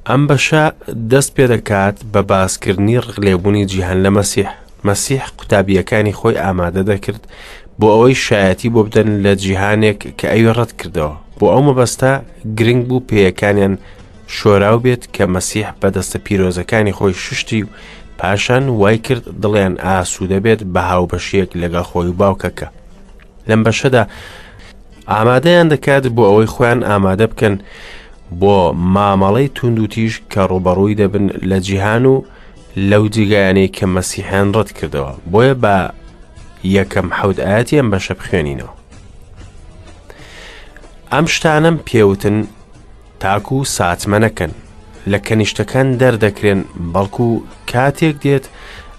ئەم 0.10 0.22
بەشە 0.30 0.64
دەست 1.12 1.32
پێ 1.36 1.46
دەکات 1.54 1.98
بە 2.14 2.22
باسکردنی 2.32 3.00
ڕغلێبوونی 3.06 3.66
جیهان 3.72 4.00
لە 4.06 4.12
مەسیح 4.18 4.50
مەسیح 4.88 5.22
قوتابیەکانی 5.38 6.18
خۆی 6.20 6.36
ئامادە 6.44 6.84
دەکرد 6.92 7.24
بۆ 7.80 7.88
ئەوەی 7.94 8.20
شایەتی 8.26 8.70
بۆ 8.74 8.82
بدەن 8.88 9.10
لە 9.26 9.34
جیهانێک 9.44 10.00
کە 10.20 10.28
ئەوی 10.34 10.54
ڕەت 10.58 10.72
کردەوە 10.80 11.14
بۆ 11.40 11.46
ئەو 11.54 11.62
مەبەستا 11.68 12.12
گرنگ 12.58 12.84
بوو 12.90 13.08
پێیەکانیان 13.10 13.74
شۆراو 14.38 14.78
بێت 14.84 15.04
کە 15.16 15.24
مەسیح 15.36 15.68
بەدەستە 15.82 16.18
پیرۆزەکانی 16.26 16.96
خۆی 16.98 17.14
شوشتی 17.24 17.62
و 17.64 17.68
پاشان 18.18 18.70
وای 18.70 18.98
کرد 18.98 19.24
دڵیان 19.44 19.76
ئاسوودەبێت 19.86 20.62
بە 20.74 20.82
هاوبەشیەک 20.92 21.50
لەگەڵ 21.62 21.84
خۆی 21.92 22.12
باوکەکە 22.22 22.68
لەم 23.50 23.62
بەشەدا 23.66 24.04
ئامادەیان 25.12 25.68
دەکات 25.74 26.04
بۆ 26.16 26.24
ئەوەی 26.30 26.50
خۆیان 26.54 26.80
ئامادە 26.90 27.26
بکەن 27.32 27.56
بۆ 28.42 28.58
مامەڵەی 28.96 29.48
تونند 29.56 29.80
و 29.80 29.88
تیش 29.94 30.14
کە 30.32 30.38
ڕوبەڕووی 30.52 30.96
دەبن 31.02 31.26
لە 31.50 31.58
جیهان 31.68 32.04
و 32.12 32.16
لەو 32.90 33.04
جیگایانەی 33.14 33.68
کە 33.78 33.86
مەسیحان 33.96 34.48
ڕەت 34.56 34.70
کردەوە 34.78 35.12
بۆیە 35.32 35.54
بە 35.64 35.78
یەکەم 36.78 37.08
حەوت 37.18 37.38
ئاەتی 37.46 37.78
ئەم 37.80 37.90
بەشە 37.94 38.14
بخوێنینەوە 38.20 38.74
ئەم 41.14 41.26
شتانم 41.34 41.76
پێوتن 41.88 42.38
تاکو 43.22 43.56
و 43.62 43.66
ساتمە 43.78 44.20
نەکەن 44.26 44.54
لە 45.12 45.20
کەنیشتەکان 45.28 45.88
دەردەکرێن 46.02 46.62
بەڵکو 46.94 47.28
کاتێک 47.72 48.16
دێت 48.24 48.46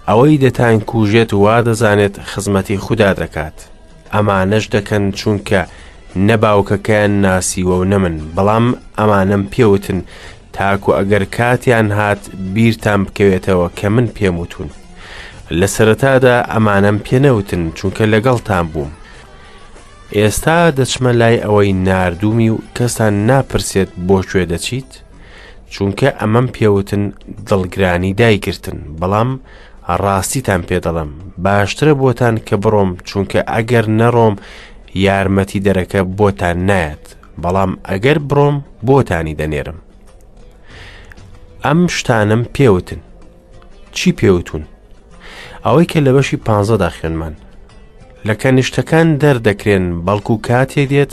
ئەوەی 0.08 0.40
دەتان 0.44 0.76
کوژێت 0.90 1.30
وا 1.42 1.56
دەزانێت 1.66 2.14
خزمەتی 2.30 2.78
خوددا 2.84 3.10
دەکات 3.22 3.56
ئەمانەش 4.14 4.64
دەکەن 4.74 5.04
چونکە 5.20 5.60
نەباوکەکەیان 6.28 7.12
ناسیوە 7.24 7.74
و 7.80 7.84
نەمن 7.92 8.16
بەڵام 8.36 8.66
ئەمانم 8.98 9.42
پێوتن 9.52 10.00
تاکو 10.56 10.90
ئەگەر 10.98 11.24
کاتیان 11.36 11.88
هات 11.98 12.22
بیرتان 12.54 13.00
بکەوێتەوە 13.06 13.66
کە 13.78 13.86
من 13.94 14.06
پێم 14.16 14.36
وتون 14.42 14.68
لە 15.60 15.66
سەرەتادا 15.76 16.36
ئەمانم 16.52 16.98
پێنەوتن 17.06 17.62
چونکە 17.78 18.04
لەگەڵتان 18.14 18.66
بووم 18.72 18.92
ئێستا 20.16 20.58
دەچمە 20.78 21.12
لای 21.20 21.38
ئەوەی 21.44 21.72
نردومی 21.86 22.48
و 22.54 22.58
کەسان 22.76 23.14
ناپرسێت 23.28 23.90
بۆ 24.06 24.18
کوێ 24.30 24.44
دەچیت؟ 24.52 24.92
چونکە 25.72 26.08
ئەمەم 26.20 26.46
پێوتن 26.56 27.04
دڵگرانی 27.48 28.12
دایگرتن 28.22 28.78
بەڵام 29.00 29.30
ڕاستیتان 30.04 30.62
پێدەڵم 30.68 31.10
باشترە 31.44 31.92
بۆتان 32.02 32.34
کە 32.46 32.56
بڕۆم 32.62 32.90
چونکە 33.08 33.40
ئەگەر 33.52 33.86
نەڕۆم 34.00 34.34
یارمەتی 35.06 35.60
دەرەکە 35.66 36.00
بۆتان 36.18 36.56
نایەت 36.70 37.04
بەڵام 37.42 37.72
ئەگەر 37.88 38.18
بڕۆم 38.28 38.56
بۆتانی 38.88 39.34
دەنێرم 39.40 39.78
ئەم 41.64 41.80
شتانم 41.96 42.42
پێوتن 42.56 43.00
چی 43.96 44.08
پێوتون 44.20 44.64
ئەوەی 45.66 45.84
کە 45.92 45.96
لە 46.06 46.10
بەشی 46.16 46.36
پ 46.46 46.48
داخێنمان 46.84 47.34
لە 48.26 48.34
کەنیشتەکان 48.42 49.08
دەردەکرێن 49.22 49.84
بەڵکو 50.06 50.34
کاتێ 50.46 50.84
دێت 50.90 51.12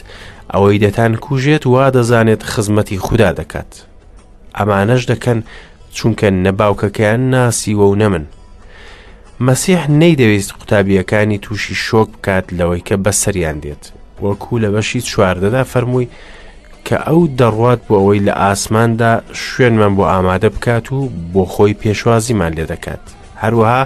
ئەوەی 0.54 0.78
دەتان 0.84 1.14
کوژێت 1.26 1.64
وا 1.74 1.86
دەزانێت 1.96 2.42
خزمەتی 2.52 2.98
خوددا 3.06 3.32
دەکات. 3.40 3.72
ئەمانەش 4.60 5.04
دەکەن 5.12 5.40
چونکە 5.98 6.28
نەباوکەکەیان 6.46 7.22
ناسیوە 7.34 7.86
و 7.90 7.96
نەمن. 8.02 8.26
مەسیح 9.48 9.82
نەیدەویست 10.02 10.52
قوتابیەکانی 10.60 11.38
تووشی 11.46 11.76
شۆک 11.86 12.10
بکات 12.18 12.46
لەوەی 12.58 12.82
کە 12.88 12.96
بەسەریان 13.06 13.58
دێت 13.64 13.84
وەکوو 14.24 14.58
لە 14.64 14.70
بەشی 14.76 15.02
چواردەدا 15.10 15.64
فەرمووی 15.72 16.08
کە 16.86 16.98
ئەو 17.08 17.22
دەڕوات 17.40 17.82
بۆ 17.88 17.94
ئەوەی 18.00 18.26
لە 18.28 18.34
ئاسماندا 18.42 19.14
شوێنمان 19.50 19.94
بۆ 19.98 20.04
ئامادە 20.12 20.50
بکات 20.56 20.86
و 20.92 21.10
بۆ 21.34 21.44
خۆی 21.54 21.74
پێشوازیمان 21.82 22.52
لێ 22.58 22.66
دەکات 22.72 23.04
هەروەها 23.42 23.82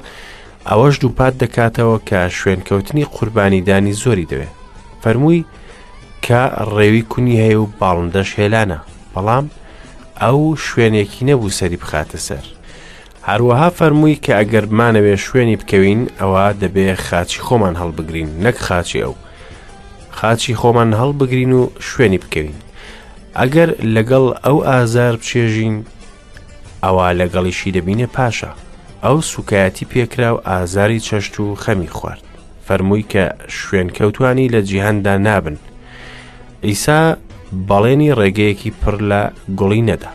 ئەوەش 0.70 0.96
دووپات 1.02 1.34
دەکاتەوە 1.44 1.98
کە 2.10 2.20
شوێنکەوتنی 2.40 3.06
قوربانیدانی 3.16 3.94
زۆری 4.04 4.30
دەوێت 4.32 4.54
فەرمووی 5.04 5.46
کە 6.26 6.42
ڕێوی 6.76 7.02
کونی 7.12 7.40
هەیە 7.44 7.58
و 7.62 7.68
باڵندەش 7.80 8.30
هێلانە 8.40 8.80
بەڵام 9.14 9.46
ئەو 10.22 10.56
شوێنێکی 10.66 11.24
نەبوو 11.30 11.56
سەری 11.60 11.78
بخاتە 11.84 12.18
سەر 12.28 12.46
هەروەها 13.30 13.70
فەرمووی 13.78 14.20
کە 14.26 14.34
ئەگەرمانەوێ 14.40 15.16
شوێنی 15.26 15.60
بکەوین 15.62 16.02
ئەوە 16.20 16.46
دەبێ 16.62 16.88
خاچی 17.08 17.42
خۆمان 17.46 17.76
هەڵبگرین 17.82 18.30
نەک 18.46 18.58
خاچی 18.66 19.02
ئەو 19.06 19.14
خاچی 20.18 20.56
خۆمان 20.60 20.90
هەڵبگرین 21.02 21.52
و 21.60 21.62
شوێنی 21.90 22.22
بکەوین 22.24 22.58
ئەگەر 23.40 23.70
لەگەڵ 23.96 24.26
ئەو 24.46 24.58
ئازار 24.70 25.16
بچێژین 25.22 25.76
ئەوە 26.84 27.08
لەگەڵیشی 27.20 27.72
دەبینە 27.76 28.08
پاشە 28.16 28.52
ئەو 29.04 29.18
سوکایەتی 29.32 29.86
پێکرا 29.92 30.30
و 30.36 30.40
ئازاری 30.50 31.00
چەشت 31.08 31.36
و 31.40 31.56
خەمی 31.64 31.90
خوارد 31.98 32.24
فەرمووی 32.68 33.06
کە 33.12 33.24
شوێنکەوتانی 33.62 34.50
لە 34.54 34.60
جیهندا 34.70 35.16
نابن 35.28 35.58
ئیسا 36.68 37.02
بەڵێنی 37.68 38.12
ڕێگەیەکی 38.20 38.72
پڕ 38.82 38.96
لە 39.10 39.22
گوڵینەدا 39.60 40.10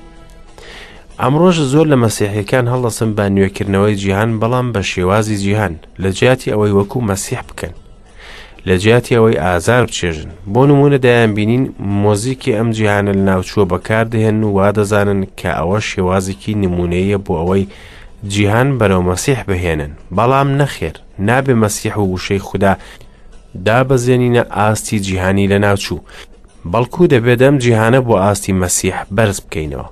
ئەمڕۆژ 1.21 1.57
زۆر 1.73 1.87
لە 1.93 1.97
مەسیحەکان 2.05 2.67
هەڵدەسم 2.73 3.11
بە 3.17 3.25
نوێکردنەوەی 3.35 3.95
جیهان 4.03 4.31
بەڵام 4.41 4.67
بە 4.75 4.83
شێوازی 4.93 5.37
جیهان 5.45 5.75
لە 6.03 6.11
جیاتی 6.19 6.53
ئەوەی 6.53 6.73
وەکو 6.79 6.99
مەسیح 7.11 7.43
بکەن 7.49 7.75
لە 8.69 8.75
جیاتی 8.83 9.15
ئەوەی 9.17 9.39
ئازار 9.45 9.83
بچێژن 9.89 10.31
بۆ 10.53 10.63
نمونە 10.71 10.99
دایان 11.05 11.31
بینین 11.39 11.65
مۆزیکی 12.05 12.53
ئەم 12.57 12.69
جیهانە 12.77 13.13
لە 13.19 13.25
ناوچووە 13.29 13.65
بەکاردهێن 13.73 14.39
و 14.45 14.49
وا 14.57 14.69
دەزانن 14.77 15.21
کە 15.39 15.51
ئەوە 15.59 15.79
شێوازێکی 15.91 16.55
نمونەیە 16.65 17.19
بۆ 17.27 17.33
ئەوەی 17.41 17.65
جیهان 18.33 18.69
بەرەو 18.79 19.03
مەسیح 19.11 19.41
بهێنن 19.49 19.93
بەڵام 20.17 20.49
نەخێر 20.61 20.95
نابێ 21.29 21.55
مەسیح 21.63 21.95
و 21.99 22.05
وشەی 22.15 22.39
خوددا 22.49 22.73
دابەزێنینە 23.67 24.43
ئاستی 24.57 24.99
جیهانی 25.07 25.49
لە 25.53 25.59
ناوچوو 25.65 26.01
بەڵکو 26.71 27.05
دەبێت 27.13 27.41
ئەم 27.45 27.57
جیهانە 27.63 28.01
بۆ 28.07 28.15
ئاستی 28.25 28.57
مەسیح 28.63 28.97
بەرز 29.17 29.39
بکەینەوە. 29.45 29.87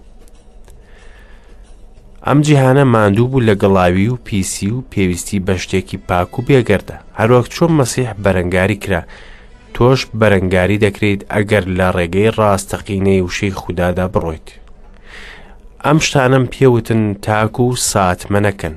ئەم 2.26 2.38
جیهانە 2.46 2.85
ماندوو 2.94 3.28
بوو 3.30 3.46
لە 3.48 3.54
گەڵاوی 3.62 4.06
و 4.12 4.16
پیسی 4.26 4.70
و 4.72 4.85
پێویستی 4.92 5.38
بە 5.46 5.54
شتێکی 5.62 5.98
پاک 6.09 6.38
و 6.38 6.42
بێگەردە 6.46 6.96
هەروەک 7.18 7.46
چۆن 7.54 7.72
مەسیح 7.80 8.11
بەرەنگاری 8.22 8.78
کرا 8.83 9.02
تۆش 9.74 10.00
بەرەنگاری 10.20 10.78
دەکرێت 10.85 11.20
ئەگەر 11.35 11.64
لە 11.78 11.88
ڕێگەی 11.96 12.35
ڕاستەقینەی 12.38 13.24
وشەی 13.26 13.50
خوددادا 13.61 14.06
بڕۆیت. 14.14 14.48
ئەم 15.85 15.98
شتانم 16.06 16.44
پێوتن 16.52 17.02
تاکو 17.24 17.64
و 17.72 17.76
ساتمە 17.90 18.40
نەکەن. 18.46 18.76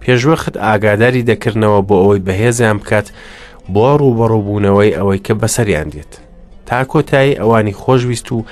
پێشوەخت 0.00 0.54
ئاگاداری 0.64 1.22
دەکردنەوە 1.30 1.80
بۆ 1.88 1.94
ئەوەی 2.02 2.22
بەهێزیان 2.26 2.78
بکات 2.80 3.06
بۆ 3.72 3.84
ڕووبەڕووبوونەوەی 4.00 4.96
ئەوەی 4.96 5.18
کە 5.26 5.34
بەسەریان 5.40 5.88
دێت. 5.94 6.12
تا 6.72 6.84
کۆتایی 6.84 7.34
ئەوانی 7.36 7.74
خۆشویست 7.74 8.32
و 8.32 8.44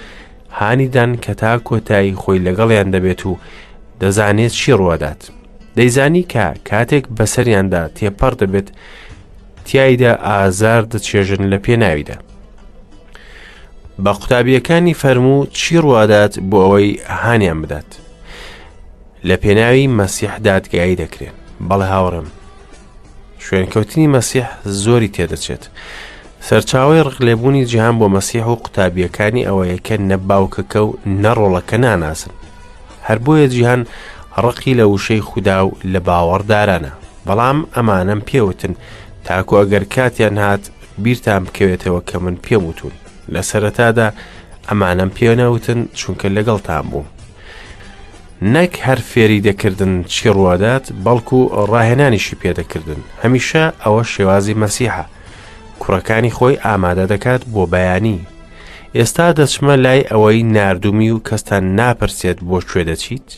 هانیدان 0.51 1.17
کە 1.25 1.35
تا 1.35 1.59
کۆتایی 1.59 2.15
خۆی 2.17 2.41
لەگەڵیان 2.47 2.91
دەبێت 2.95 3.27
و 3.27 3.37
دەزانێت 4.01 4.53
چی 4.61 4.73
ڕوادات 4.79 5.21
دەیزانی 5.77 6.27
کە 6.33 6.47
کاتێک 6.71 7.05
بەسەریاندا 7.17 7.83
تێپەر 7.97 8.33
دەبێت 8.41 8.69
تایدا 9.73 10.13
ئازار 10.27 10.83
دەچێژن 10.93 11.43
لە 11.53 11.59
پێناویدا 11.65 12.17
بە 14.05 14.11
قوتابیەکانی 14.19 14.95
فەرموو 15.01 15.47
چی 15.59 15.75
ڕوادات 15.85 16.33
بۆ 16.51 16.59
ئەوەی 16.65 17.01
هاانیان 17.21 17.63
بدات 17.63 17.89
لە 19.29 19.37
پێناوی 19.43 19.87
مەسیح 19.99 20.33
دادگایی 20.47 20.97
دەکرێن 21.03 21.37
بەڵێ 21.69 21.85
هاوڕم 21.95 22.27
شوێنکەوتنی 23.45 24.13
مەسیح 24.17 24.47
زۆری 24.85 25.09
تێدەچێت 25.17 25.65
سەرچاوی 26.49 27.01
ڕقلێبوونی 27.09 27.65
جیهان 27.71 27.97
بۆ 28.01 28.07
مەسیح 28.17 28.45
و 28.53 28.61
قوتابیەکانی 28.65 29.47
ئەوەیەکە 29.49 29.97
نەباوکەکە 30.11 30.81
و 30.87 30.97
نەڕۆڵەکە 31.23 31.77
ناناسن 31.85 32.33
هەر 33.09 33.19
بۆیە 33.25 33.47
جیهان 33.55 33.83
ڕقی 34.45 34.75
لە 34.81 34.85
وشەی 34.93 35.21
خودا 35.29 35.59
و 35.67 35.71
لە 35.93 36.01
باوەڕدارانە 36.09 36.93
بەڵام 37.27 37.59
ئەمانم 37.77 38.21
پێوتن 38.29 38.75
تاکو 39.27 39.55
ئەگەر 39.61 39.85
کاتیان 39.95 40.39
هات 40.45 40.63
بیرتان 41.03 41.41
بکەوێتەوە 41.47 42.01
کە 42.09 42.17
من 42.25 42.37
پێم 42.45 42.63
وتون 42.69 42.93
لە 43.33 43.41
سەرەتادا 43.51 44.09
ئەمانم 44.69 45.11
پێنەوتن 45.17 45.81
چونکە 46.01 46.27
لەگەڵتان 46.37 46.85
بووم 46.91 47.07
نەک 48.55 48.73
هەر 48.87 48.99
فێری 49.11 49.41
دەکردن 49.49 49.93
چی 50.13 50.27
ڕوادات 50.37 50.85
بەڵکو 51.05 51.39
ڕاهێنانیشی 51.71 52.37
پێدەکردن 52.43 53.01
هەمیشە 53.23 53.63
ئەوە 53.85 54.03
شێوازی 54.15 54.59
مەسیحە 54.63 55.05
کوڕەکانی 55.83 56.31
خۆی 56.37 56.57
ئامادە 56.65 57.05
دەکات 57.13 57.43
بۆ 57.53 57.65
بەیانی 57.73 58.27
ئێستا 58.97 59.27
دەچمە 59.39 59.75
لای 59.85 60.01
ئەوەی 60.11 60.43
نردومی 60.57 61.11
و 61.11 61.21
کەستان 61.29 61.65
ناپرسێت 61.79 62.39
بۆ 62.49 62.59
کوێ 62.69 62.83
دەچیت 62.89 63.29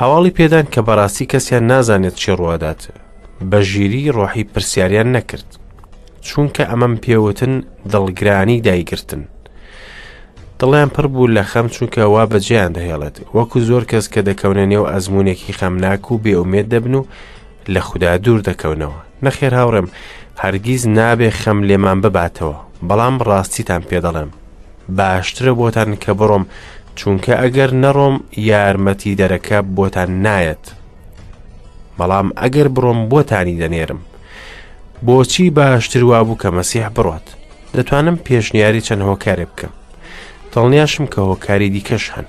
هەواڵی 0.00 0.34
پێدان 0.38 0.66
کە 0.72 0.80
بەڕاستی 0.86 1.26
کەسیان 1.32 1.64
نازانێت 1.72 2.14
چی 2.22 2.32
ڕوادات 2.38 2.82
بە 3.50 3.58
ژیری 3.70 4.10
ڕۆحی 4.16 4.44
پرسیاریان 4.52 5.08
نەکرد 5.16 5.48
چونکە 6.26 6.62
ئەمەم 6.70 6.94
پێوتن 7.02 7.54
دڵگرانی 7.92 8.60
دایگرتن 8.66 9.24
دڵیان 10.60 10.88
پڕ 10.94 11.06
بوو 11.12 11.26
لە 11.36 11.42
خەم 11.50 11.66
چونکە 11.74 11.98
وا 12.14 12.24
بەجیان 12.32 12.72
دەهێڵێت 12.76 13.16
وەکو 13.36 13.58
زۆر 13.68 13.84
کەس 13.90 14.06
کە 14.12 14.20
دەکەونە 14.28 14.64
نێو 14.72 14.88
ئەزمونێکی 14.92 15.52
خەمناک 15.58 16.02
و 16.12 16.18
بێومێت 16.24 16.66
دەبن 16.72 16.94
و 17.00 17.04
لە 17.72 17.80
خوددا 17.86 18.12
دوور 18.24 18.40
دەکەونەوە 18.48 18.96
نەخێر 19.24 19.52
هاوڕێم 19.60 19.86
هەرگیز 20.42 20.82
نابێ 20.98 21.30
خەم 21.40 21.58
لێمان 21.68 21.98
بباتەوە 22.04 22.56
بەڵام 22.88 23.16
ڕاستیتان 23.28 23.82
پێدەڵێم 23.88 24.30
باشترە 24.98 25.52
بۆتان 25.60 25.90
کە 26.02 26.12
بڕۆم 26.18 26.44
چونکە 26.98 27.32
ئەگەر 27.42 27.70
نەڕۆم 27.82 28.14
یارمەتی 28.50 29.16
دەرەکە 29.20 29.58
بۆتان 29.76 30.10
نایەت 30.26 30.64
بەڵام 31.98 32.28
ئەگەر 32.42 32.68
بڕۆم 32.74 32.98
بۆتانی 33.12 33.58
دەنێرم 33.62 34.00
بۆچی 35.06 35.50
باشتر 35.58 36.04
وابوو 36.10 36.38
کە 36.42 36.48
مەسیح 36.56 36.86
بڕات 36.96 37.26
دەتوانم 37.74 38.16
پێشنیاری 38.26 38.84
چەند 38.86 39.02
هۆکارێ 39.08 39.46
بکەم 39.50 39.72
دڵنیاشم 40.52 41.06
کە 41.12 41.18
هۆکاری 41.28 41.70
دیکەش 41.76 42.04
هەن 42.14 42.26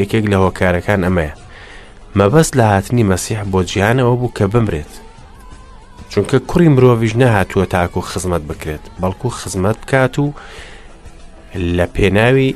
یەکێک 0.00 0.24
لە 0.32 0.36
هۆکارەکان 0.44 1.00
ئەمەیە 1.06 1.34
مەبەست 2.18 2.52
لە 2.58 2.64
هاتنی 2.72 3.04
مەسیح 3.10 3.40
بۆ 3.52 3.60
جیانەوە 3.70 4.14
بوو 4.18 4.34
کە 4.38 4.46
بمرێت 4.54 4.92
چونکە 6.10 6.38
کوڕی 6.50 6.68
مرۆڤش 6.74 7.12
نەهاتووە 7.22 7.66
تاکو 7.74 8.00
خزمەت 8.10 8.42
بکرێت 8.50 8.84
بەڵکو 9.02 9.28
خزمەت 9.40 9.78
بکات 9.82 10.14
و 10.24 10.26
لە 11.76 11.86
پێناوی 11.94 12.50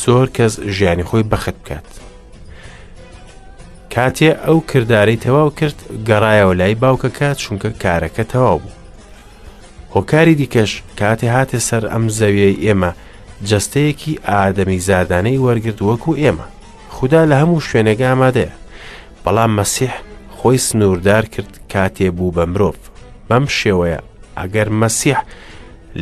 سۆر 0.00 0.26
کەس 0.36 0.52
ژیانی 0.76 1.04
خۆی 1.08 1.24
بەخت 1.32 1.54
بکات 1.62 1.86
کاتێ 3.94 4.30
ئەو 4.44 4.58
کردارەی 4.70 5.20
تەواو 5.24 5.50
کرد 5.58 5.78
گەڕایەوە 6.08 6.54
لای 6.60 6.74
باوکە 6.82 7.10
کات 7.18 7.36
چونکە 7.44 7.70
کارەکە 7.82 8.24
تەواو 8.32 8.60
بوو 8.62 8.72
هۆکاری 9.94 10.34
دیکەش 10.40 10.70
کاتێ 11.00 11.28
هاتێ 11.36 11.58
سەر 11.68 11.84
ئەم 11.92 12.04
زەویەی 12.18 12.60
ئێمە 12.64 12.90
جستەیەکی 13.50 14.20
ئادەمی 14.28 14.78
زادانەی 14.88 15.42
وەرگرت 15.46 15.80
وەکو 15.88 16.12
ئێمە 16.22 16.46
خدا 16.96 17.22
لە 17.30 17.34
هەموو 17.40 17.64
شوێنەگە 17.68 18.06
ئامادەیە 18.10 18.52
بەڵام 19.24 19.50
مەسیح 19.58 19.94
خۆی 20.36 20.58
سنووردار 20.66 21.24
کرد 21.34 21.52
کاتێ 21.74 22.08
بوو 22.16 22.32
بە 22.38 22.46
مرۆڤ 22.54 22.76
بەم 23.30 23.46
شێوەیە 23.58 24.00
ئەگەر 24.38 24.68
مەسیح 24.80 25.18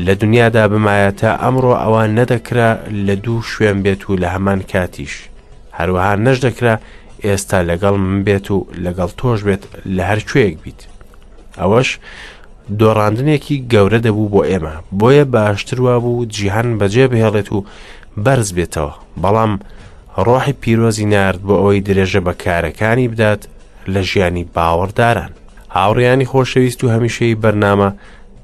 لە 0.04 0.14
دنیادا 0.20 0.64
بمایەتە 0.72 1.30
ئەمڕۆ 1.42 1.72
ئەوان 1.82 2.10
نەدەکرا 2.18 2.70
لە 3.06 3.14
دوو 3.24 3.38
شوێن 3.52 3.78
بێت 3.84 4.02
و 4.10 4.18
لە 4.22 4.28
هەمان 4.34 4.60
کاتیش 4.72 5.14
هەروەها 5.78 6.14
نەشدەکرا 6.26 6.74
ئێستا 7.24 7.58
لەگەڵ 7.70 7.94
من 8.08 8.20
بێت 8.26 8.46
و 8.54 8.56
لەگەڵ 8.84 9.10
تۆش 9.20 9.38
بێت 9.46 9.62
لە 9.96 10.02
هەرکوێیەک 10.10 10.56
بیت 10.64 10.80
ئەوەش 11.60 11.88
دۆڕاندنێکی 12.80 13.56
گەورە 13.72 13.98
دەبوو 14.06 14.30
بۆ 14.34 14.40
ئێمە 14.50 14.74
بۆیە 15.00 15.24
باشتروا 15.34 15.96
بوو 16.04 16.26
جیهان 16.34 16.68
بەجێ 16.80 17.06
بهێڵێت 17.12 17.48
و 17.52 17.58
بەرز 18.24 18.48
بێتەوە 18.56 18.92
بەڵام 19.22 19.52
ڕۆحی 20.26 20.58
پیرۆزی 20.62 21.06
نرد 21.12 21.40
بۆ 21.46 21.54
ئەوەی 21.60 21.84
درێژە 21.88 22.20
بە 22.26 22.32
کارەکانی 22.44 23.08
بدات 23.12 23.42
لە 23.92 24.00
ژیانی 24.10 24.44
باوەڕداران 24.54 25.32
هاوڕیانی 25.76 26.24
خۆشەویست 26.26 26.84
و 26.84 26.88
هەمیشەی 26.94 27.34
بەرنامە 27.42 27.90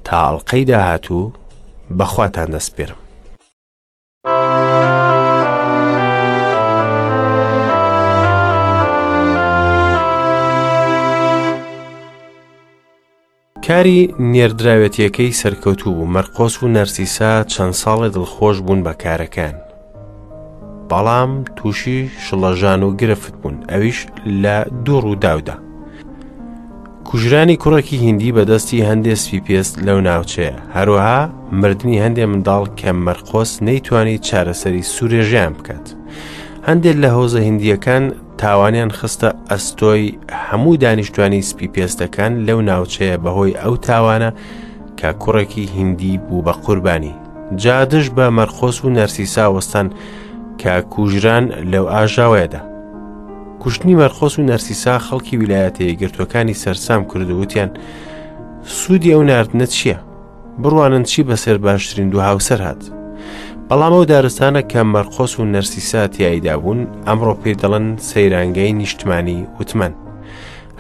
تاڵقەی 0.09 0.65
داهاتوو 0.71 1.33
بەخواتان 1.99 2.51
دەستپێرم 2.55 2.97
کاری 13.67 14.01
نێردراوێتیەکەی 14.33 15.33
سەرکەوتوو 15.41 15.95
بوو 15.97 16.07
مەرقۆس 16.15 16.55
و 16.63 16.69
نەرسیسا 16.77 17.33
چەند 17.53 17.73
ساڵی 17.83 18.09
دڵخۆش 18.15 18.57
بوون 18.65 18.81
بە 18.87 18.93
کارەکان 19.03 19.55
بەڵام 20.91 21.33
تووشی 21.57 22.11
شڵەژان 22.27 22.81
و 22.87 22.97
گرفت 22.97 23.35
بوون 23.37 23.57
ئەویش 23.71 24.07
لە 24.43 24.69
دوو 24.87 25.01
ڕووداودا 25.03 25.64
کوژرانی 27.11 27.57
کوڕێکی 27.63 27.97
هیندی 28.05 28.33
بەدەستی 28.39 28.87
هەندێک 28.89 29.19
سپیپس 29.25 29.69
لەو 29.87 29.99
ناوچەیە 30.09 30.55
هەروەها 30.77 31.19
مردنی 31.61 32.03
هەندێک 32.05 32.27
منداڵ 32.33 32.65
کەم 32.81 32.97
مەرخۆس 33.07 33.51
نەیتوانی 33.67 34.17
چارەسەری 34.29 34.89
سوورێژیان 34.95 35.53
بکات. 35.59 35.85
هەندێک 36.69 36.97
لە 37.03 37.09
هۆزە 37.17 37.41
هندیەکان 37.49 38.05
تاوانیان 38.43 38.91
خستە 38.99 39.29
ئەستۆی 39.51 40.07
هەموو 40.47 40.79
دانیشتوانی 40.85 41.43
سپیپێستەکان 41.51 42.33
لەو 42.47 42.59
ناوچەیە 42.71 43.17
بەهۆی 43.25 43.59
ئەو 43.63 43.75
تاوانە 43.89 44.31
کە 44.99 45.09
کوڕێکی 45.23 45.65
هیندی 45.77 46.19
بوو 46.27 46.43
بە 46.47 46.53
قوربانی 46.67 47.15
جادش 47.63 48.07
بە 48.17 48.27
مەرخۆس 48.39 48.77
و 48.85 48.93
نەرسیساوەستان 48.97 49.87
کە 50.63 50.73
کوژران 50.95 51.45
لەو 51.73 51.85
ئاژاوەیەدا 51.95 52.63
کوشتنی 53.63 53.95
مەرخۆس 54.01 54.35
و 54.39 54.47
نەرسیسا 54.51 54.95
خەڵکی 55.09 55.37
ویلایەتەیە 55.41 55.95
گرتوەکانی 56.01 56.59
سەرسام 56.63 57.03
کردووتیان 57.11 57.71
سوودی 58.77 59.13
ئەو 59.15 59.23
نردنە 59.31 59.67
چییە؟ 59.75 59.99
بڕوانن 60.63 61.03
چی 61.11 61.21
بەسەر 61.29 61.57
باشترین 61.67 62.09
دو 62.11 62.19
هاوسەر 62.29 62.61
هات. 62.67 62.83
بەڵام 63.69 63.93
ئەو 63.97 64.05
دارستانە 64.13 64.63
کە 64.71 64.81
مەرخۆس 64.95 65.33
و 65.39 65.43
نەرسیسا 65.55 66.03
تیایدا 66.15 66.57
بوون 66.59 66.81
ئەمڕۆ 67.07 67.35
پێ 67.41 67.53
دەڵەن 67.61 67.87
سەیرانگەی 68.09 68.73
نیشتمانی 68.81 69.47
وتمەن. 69.61 69.93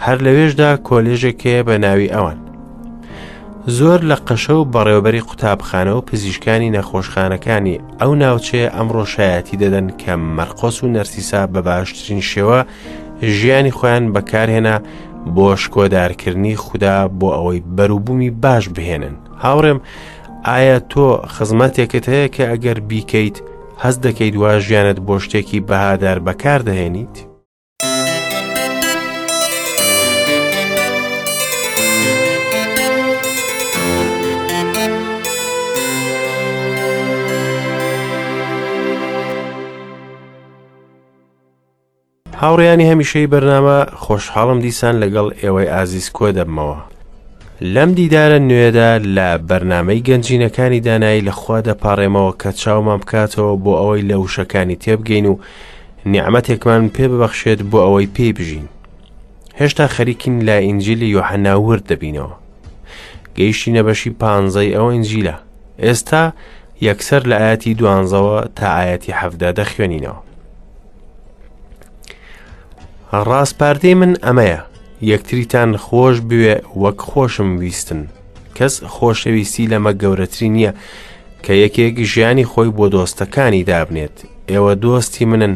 هەر 0.05 0.19
لەوێشدا 0.27 0.71
کۆلێژێکەیە 0.89 1.61
بە 1.67 1.75
ناوی 1.85 2.13
ئەوان. 2.15 2.39
زۆر 3.67 4.01
لە 4.11 4.15
قەشە 4.27 4.51
و 4.55 4.65
بەڕێوبەری 4.75 5.21
قوتابخانە 5.29 5.93
و 5.97 6.01
پزیشکانی 6.09 6.71
نەخۆشخانەکانی 6.77 7.81
ئەو 8.01 8.13
ناوچەیە 8.23 8.69
ئەمڕۆ 8.77 9.05
شایەتی 9.15 9.57
دەدەن 9.63 9.89
کە 10.01 10.13
مەرقۆس 10.37 10.77
و 10.83 10.89
نەرسیسا 10.95 11.43
بە 11.53 11.61
باشترین 11.69 12.21
شێوە 12.31 12.61
ژیانی 13.37 13.73
خۆیان 13.77 14.05
بەکارهێنا 14.15 14.77
بۆ 15.37 15.49
شکۆدارکردنی 15.63 16.57
خوددا 16.65 16.97
بۆ 17.19 17.29
ئەوەی 17.37 17.61
بەروبوومی 17.77 18.31
باش 18.43 18.65
بهێنن 18.77 19.15
هاوڕێم 19.45 19.79
ئایا 20.49 20.79
تۆ 20.93 21.07
خزمەتێکت 21.37 22.05
هەیە 22.13 22.29
کە 22.35 22.45
ئەگەر 22.51 22.79
بیکەیت 22.91 23.37
هەست 23.83 24.01
دەکەیت 24.07 24.35
وا 24.43 24.53
ژیانت 24.67 24.99
بۆ 25.07 25.15
شتێکی 25.25 25.61
بەهادار 25.69 26.19
بەکار 26.27 26.61
دەهێنیت؟ 26.69 27.17
هاوڕیانی 42.45 42.91
هەمیشەی 42.93 43.27
بەرنامە 43.33 43.77
خۆشحاڵم 44.05 44.59
دیسان 44.65 44.95
لەگەڵ 45.03 45.27
ئێوەی 45.43 45.69
ئازیز 45.75 46.09
کۆ 46.17 46.27
دەبمەوە 46.39 46.79
لەم 47.75 47.91
دیدارە 47.99 48.39
نوێدا 48.49 48.91
لە 49.17 49.29
بەرنمەی 49.49 50.01
گەنجینەکانی 50.09 50.81
دانایی 50.87 51.25
لەخوا 51.29 51.59
دەپاڕێمەوە 51.67 52.33
کە 52.41 52.51
چاومان 52.61 53.01
بکاتەوە 53.03 53.53
بۆ 53.65 53.73
ئەوەی 53.81 54.03
لە 54.09 54.17
وشەکانی 54.23 54.77
تێبگەین 54.85 55.27
و 55.33 55.39
نیعممەتێکمان 56.13 56.83
پێ 56.95 57.05
ببەخشێت 57.11 57.61
بۆ 57.71 57.79
ئەوەی 57.85 58.13
پێی 58.15 58.33
بژین 58.37 58.67
هێشتا 59.61 59.87
خەریکین 59.97 60.37
لە 60.49 60.57
ئینجلی 60.67 61.13
یۆحەناورد 61.17 61.85
دەبینەوە 61.91 62.35
گەیشتی 63.37 63.73
نەبەشی 63.77 64.11
پانزەی 64.21 64.75
ئەوە 64.77 64.91
ئینجیلە 64.95 65.37
ئێستا 65.85 66.25
یەکسەر 66.89 67.23
لە 67.31 67.37
ئاەتی 67.45 67.75
دوانزەوە 67.79 68.39
تا 68.57 68.67
ئاەتی 68.79 69.13
حەفدا 69.21 69.51
دەخوێنینەوە 69.59 70.19
ڕاستپاردەی 73.29 73.95
من 74.01 74.13
ئەمەیە 74.25 74.59
یەکتریتان 75.13 75.71
خۆش 75.87 76.17
بوێ 76.31 76.55
وەک 76.83 76.99
خۆشم 77.11 77.51
ویستن 77.61 78.03
کەس 78.57 78.75
خۆشەویستی 78.95 79.71
لەمە 79.73 79.93
گەورەتری 80.03 80.49
نییە 80.55 80.73
کە 81.45 81.53
یەکێک 81.65 81.97
ژیانی 82.13 82.49
خۆی 82.53 82.71
بۆ 82.77 82.87
دۆستەکانی 82.95 83.63
دابنێت 83.71 84.17
ئێوە 84.51 84.73
دۆستی 84.85 85.25
منن 85.31 85.55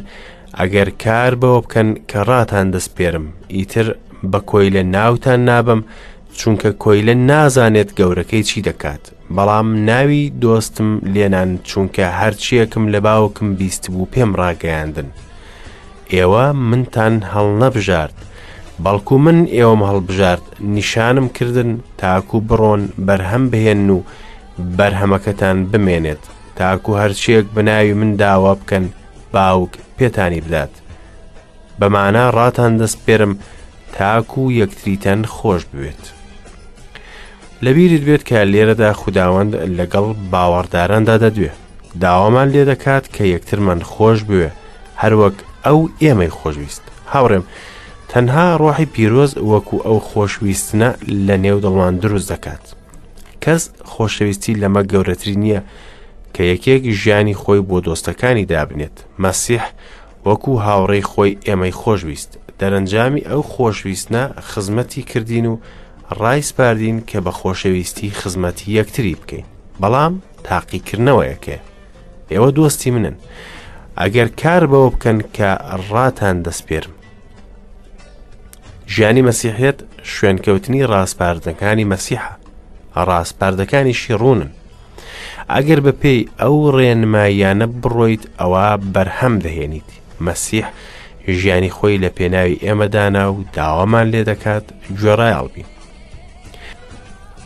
ئەگەر 0.58 0.88
کار 1.02 1.32
بەوە 1.40 1.58
بکەن 1.64 1.88
کە 2.10 2.20
ڕاتان 2.28 2.66
دەست 2.74 2.90
پێرم 2.96 3.26
ئیتر 3.54 3.86
بە 4.32 4.40
کۆی 4.50 4.70
لە 4.76 4.82
ناوتان 4.94 5.40
نابم 5.48 5.80
چونکە 6.38 6.70
کۆی 6.82 7.02
لە 7.08 7.14
نازانێت 7.30 7.90
گەورەکەی 7.98 8.44
چی 8.48 8.60
دەکات 8.68 9.02
بەڵام 9.36 9.68
ناوی 9.88 10.24
دۆستم 10.42 10.90
لێنان 11.14 11.50
چونکە 11.70 12.06
هەرچیەکم 12.20 12.84
لە 12.92 12.98
باوکم 13.06 13.48
بیست 13.60 13.84
بوو 13.92 14.06
پێم 14.12 14.30
ڕاگەیاندن 14.40 15.08
ئێوە 16.14 16.46
منتان 16.70 17.14
هەڵ 17.32 17.48
نەبژارد 17.62 18.16
بەڵکو 18.84 19.14
من 19.26 19.38
ئێوەم 19.56 19.80
هەڵبژارد 19.90 20.44
نیشانم 20.74 21.26
کردن 21.36 21.70
تاکو 22.02 22.38
بڕۆن 22.48 22.82
بەرهەم 23.06 23.44
بهێن 23.52 23.88
و 23.96 23.98
بەرهەمەکەتان 24.78 25.58
بمێنێت 25.70 26.22
تاکو 26.58 26.92
هەرچیەک 27.02 27.46
بناوی 27.56 27.94
من 28.00 28.10
داوا 28.22 28.54
بکەن 28.60 28.84
باوک 29.32 29.70
پێتانی 29.98 30.40
بدات 30.46 30.70
بەمانە 31.80 32.24
ڕاتان 32.36 32.72
دەستپێرم 32.80 33.32
تاکو 33.98 34.42
یەکتریتەن 34.60 35.20
خۆش 35.34 35.62
بوێت 35.72 36.02
لەبیرت 37.64 38.02
بێت 38.08 38.22
کە 38.28 38.38
لێرەدا 38.52 38.90
خودداوەند 39.00 39.52
لەگەڵ 39.78 40.06
باوەڕداراندا 40.32 41.16
دەدوێ 41.24 41.52
داوامان 42.02 42.48
لێ 42.54 42.62
دەکات 42.70 43.04
کە 43.14 43.24
یەکترمان 43.34 43.80
خۆش 43.92 44.18
بوێ 44.28 44.48
هەروەک 45.02 45.38
ئەو 45.66 45.80
ئێمەی 46.02 46.34
خۆشویست 46.38 46.84
هاوڕێم 47.12 47.44
تەنها 48.12 48.46
ڕۆحی 48.62 48.90
پیرۆز 48.94 49.32
وەکو 49.50 49.76
ئەو 49.86 49.98
خۆشویستنە 50.10 50.88
لە 51.26 51.34
نێو 51.44 51.58
دڵمان 51.64 51.94
دروست 52.02 52.28
دەکات 52.32 52.64
کەس 53.44 53.62
خۆشەویستی 53.92 54.58
لەمە 54.62 54.82
گەورەتری 54.92 55.36
نییە 55.42 55.60
کە 56.34 56.42
یەکێکی 56.52 56.96
ژیانی 57.00 57.38
خۆی 57.42 57.60
بۆ 57.68 57.78
دۆستەکانی 57.86 58.48
دابنێت 58.52 58.96
مەسیح 59.24 59.64
وەکو 60.26 60.52
هاوڕێی 60.64 61.06
خۆی 61.12 61.38
ئێمەی 61.46 61.74
خۆشویست 61.80 62.30
دەرەنجامی 62.60 63.26
ئەو 63.30 63.42
خۆشویستە 63.52 64.22
خزمەتی 64.50 65.02
کردین 65.12 65.46
و 65.52 65.58
ڕایسپاردین 66.20 66.96
کە 67.10 67.18
بە 67.24 67.32
خۆشەویستی 67.40 68.10
خزمەتی 68.20 68.74
یەکتری 68.78 69.18
بکەین 69.20 69.46
بەڵام 69.80 70.14
تاقیکردنەوەیەکێ 70.48 71.58
ئێوە 72.32 72.48
دۆستی 72.56 72.90
منن. 72.96 73.16
ئەگەر 74.02 74.28
کار 74.42 74.62
بەوە 74.70 74.88
بکەن 74.94 75.18
کە 75.36 75.50
ڕاتان 75.90 76.36
دەستپێرم 76.46 76.92
ژیانی 78.94 79.26
مەسیحێت 79.28 79.78
شوێنکەوتنی 80.12 80.86
ڕاستپاردەکانی 80.92 81.88
مەسیحە 81.92 82.32
ڕاستپاردەکانی 83.08 83.98
شیڕونن 84.02 84.50
ئەگەر 85.54 85.80
بە 85.86 85.92
پێی 86.02 86.20
ئەو 86.40 86.56
ڕێنمایانە 86.76 87.66
بڕۆیت 87.82 88.24
ئەوە 88.40 88.66
بەرهەم 88.94 89.34
دەهێنیت 89.44 89.88
مەسیح 90.26 90.66
ژیانی 91.38 91.74
خۆی 91.76 92.00
لە 92.04 92.10
پێناوی 92.18 92.60
ئێمەدانا 92.64 93.24
و 93.34 93.38
داوامان 93.56 94.06
لێ 94.12 94.22
دەکات 94.30 94.64
گوێڕایڵبین 94.98 95.68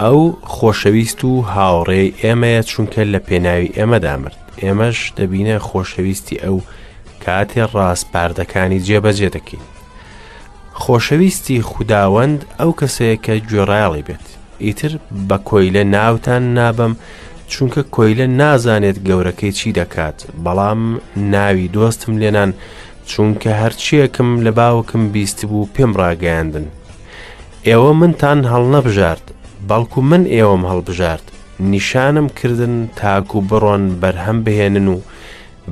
ئەو 0.04 0.20
خۆشەویست 0.56 1.20
و 1.28 1.32
هاوڕێ 1.54 2.04
ئێمەیە 2.22 2.62
چونکە 2.70 3.02
لە 3.14 3.20
پێناوی 3.28 3.74
ئێمەدا 3.78 4.14
مرد 4.22 4.38
ئێمەش 4.62 4.98
دەبینە 5.18 5.56
خۆشەویستی 5.68 6.40
ئەو 6.44 6.56
کاتێ 7.24 7.62
ڕاستپاردەکانی 7.74 8.80
جێبەجێ 8.86 9.28
دەکەین 9.36 9.64
خۆشەویستی 10.82 11.58
خودداوەند 11.70 12.40
ئەو 12.60 12.70
کەسەیە 12.80 13.16
کە 13.24 13.34
گوێڕایڵی 13.48 14.04
بێت 14.08 14.26
ئیتر 14.64 14.92
بە 15.28 15.36
کۆیلە 15.48 15.84
ناوتان 15.94 16.44
نابم 16.56 16.92
چونکە 17.52 17.82
کۆیلە 17.94 18.26
نازانێت 18.40 18.98
گەورەکەی 19.06 19.52
چی 19.58 19.70
دەکات 19.78 20.18
بەڵام 20.44 20.82
ناوی 21.32 21.68
دۆستم 21.74 22.12
لێنان 22.20 22.50
چونکە 23.12 23.50
هەرچیەکم 23.62 24.30
لە 24.44 24.50
باوکم 24.58 25.02
بیست 25.14 25.38
بوو 25.48 25.68
پێم 25.74 25.92
ڕاگەاندن 26.00 26.66
ئێوە 27.66 27.92
منتان 28.00 28.40
هەڵ 28.52 28.64
نەبژارد 28.74 29.26
بەڵکو 29.70 30.00
من 30.02 30.22
ئێوەم 30.26 30.62
هەڵبژارد 30.70 31.26
نیشانم 31.60 32.28
کردن 32.28 32.74
تاکو 33.00 33.38
بڕۆن 33.50 33.82
بەرهەم 34.02 34.38
بهێنن 34.46 34.86
و 34.94 34.96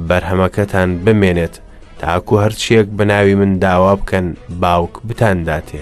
بەرهەمەکەتان 0.09 0.88
بمێنێت 1.05 1.55
تاکو 2.00 2.35
هەرچیەک 2.44 2.87
بەناوی 2.98 3.35
من 3.40 3.53
داوا 3.64 3.94
بکەن 4.00 4.26
باوک 4.61 4.92
بتانداتێ. 5.09 5.81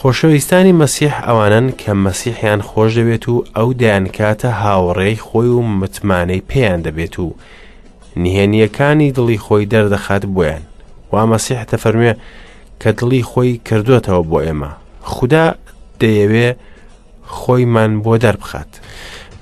خۆشەویستانی 0.00 0.72
مەسیح 0.82 1.14
ئەوانن 1.26 1.66
کە 1.80 1.92
مەسیحیان 2.06 2.60
خۆش 2.68 2.90
دەبێت 2.98 3.24
و 3.28 3.44
ئەو 3.56 3.68
دایانکاتە 3.80 4.44
هاوڕێی 4.62 5.20
خۆی 5.26 5.48
و 5.56 5.60
متمانەی 5.80 6.42
پێیان 6.50 6.80
دەبێت 6.86 7.14
و 7.18 7.34
نهێنیەکانی 8.22 9.12
دڵی 9.16 9.38
خۆی 9.44 9.66
دەردەخات 9.72 10.24
بۆیان 10.34 10.62
وا 11.12 11.22
مەسیح 11.32 11.62
دەفەرمێ 11.70 12.12
کە 12.80 12.88
دڵی 12.98 13.22
خۆی 13.30 13.60
کردوێتەوە 13.68 14.22
بۆ 14.30 14.38
ئێمە 14.46 14.68
خدا 15.12 15.44
دەیەوێ 16.00 16.48
خۆیمان 17.38 17.92
بۆ 18.04 18.14
دەربخات 18.24 18.70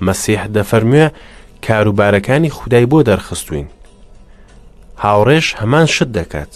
مەسیح 0.05 0.41
دەفەرموێ 0.55 1.05
کاروبارەکانی 1.67 2.49
خودای 2.57 2.85
بۆ 2.91 2.99
دەرخستوین 3.09 3.67
هاوڕێش 5.03 5.47
هەمان 5.59 5.85
شت 5.95 6.09
دەکات 6.17 6.51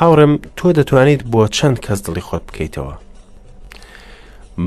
هاوڕێم 0.00 0.32
تۆ 0.58 0.68
دەتوانیت 0.78 1.22
بۆ 1.32 1.42
چەند 1.56 1.78
کەس 1.86 2.00
دڵی 2.06 2.22
خۆت 2.28 2.42
بکەیتەوە 2.48 2.94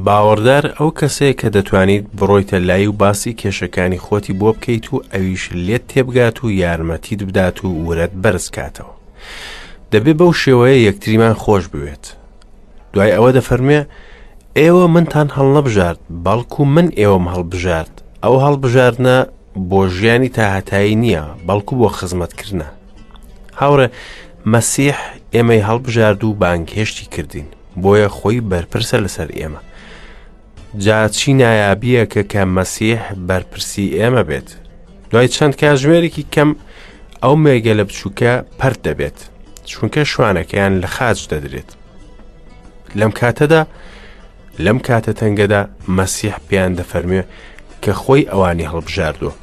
باوەڕدار 0.06 0.65
ئەو 0.78 0.89
کەسەیە 1.00 1.34
کە 1.39 1.47
دەتوانیت 1.56 2.06
بڕۆیتە 2.17 2.58
لای 2.67 2.88
و 2.88 2.91
باسی 3.02 3.38
کێشەکانی 3.41 4.00
خۆتی 4.06 4.34
بۆ 4.39 4.50
بکەیت 4.56 4.86
و 4.93 4.97
ئەویش 5.13 5.43
لێت 5.65 5.84
تێبگات 5.91 6.38
و 6.43 6.47
یارمەتیت 6.62 7.21
بدات 7.28 7.58
و 7.65 7.67
ورەت 7.88 8.13
بەرزکاتەوە 8.23 8.93
دەبێت 9.91 10.17
بەو 10.19 10.34
شێوەیە 10.43 10.84
یەکتریمان 10.89 11.34
خۆش 11.41 11.65
بوێت 11.71 12.06
دوای 12.93 13.12
ئەوە 13.15 13.32
دەفەرمێ 13.38 13.80
ئێوە 14.62 14.86
منتان 14.96 15.28
هەڵنەبژارد 15.38 16.02
بەڵکو 16.26 16.62
من 16.76 16.88
ئێوەم 17.00 17.26
هەڵبژارد 17.34 17.93
ئەو 18.24 18.36
هەڵبژاردنە 18.46 19.17
بۆ 19.70 19.82
ژیانی 19.96 20.30
تاهتایی 20.38 20.96
نییە 21.04 21.24
بەڵکو 21.48 21.74
بۆ 21.82 21.88
خزمەتکردە 21.98 22.67
هاورە 23.60 23.88
مەسیح 24.54 24.98
ئێمەی 25.34 25.65
هەڵبژارد 25.70 26.22
و 26.24 26.36
بانکهێشتی 26.41 27.06
کردین 27.13 27.48
بۆیە 27.82 28.10
خۆی 28.17 28.39
بەرپرسە 28.52 28.98
لەسەر 29.06 29.30
ئێمە 29.39 29.62
جاچی 30.86 31.32
نایابیە 31.39 32.04
کە 32.13 32.22
کە 32.32 32.41
مەسیح 32.58 33.02
بەرپرسی 33.28 33.86
ئێمە 34.00 34.24
بێت 34.30 34.50
دوای 35.12 35.28
چەند 35.36 35.54
کاژوێرێکی 35.62 36.24
کەم 36.34 36.50
ئەو 37.24 37.36
مێگە 37.43 37.74
لە 37.80 37.84
بچووکە 37.88 38.34
پەرت 38.60 38.80
دەبێت 38.88 39.20
چونکە 39.70 40.02
شوانەکەیان 40.13 40.74
لە 40.82 40.88
خاج 40.96 41.20
دەدرێت 41.32 41.70
لەم 43.00 43.12
کاتەدا 43.20 43.63
لەم 44.65 44.78
کاتە 44.88 45.12
تەنگەدا 45.20 45.60
مەسیح 45.98 46.36
پێیان 46.50 46.74
دەفەرمێ 46.80 47.24
کە 47.84 47.91
خۆی 48.02 48.28
ئەوانی 48.32 48.70
هەڵبژاردووە. 48.72 49.34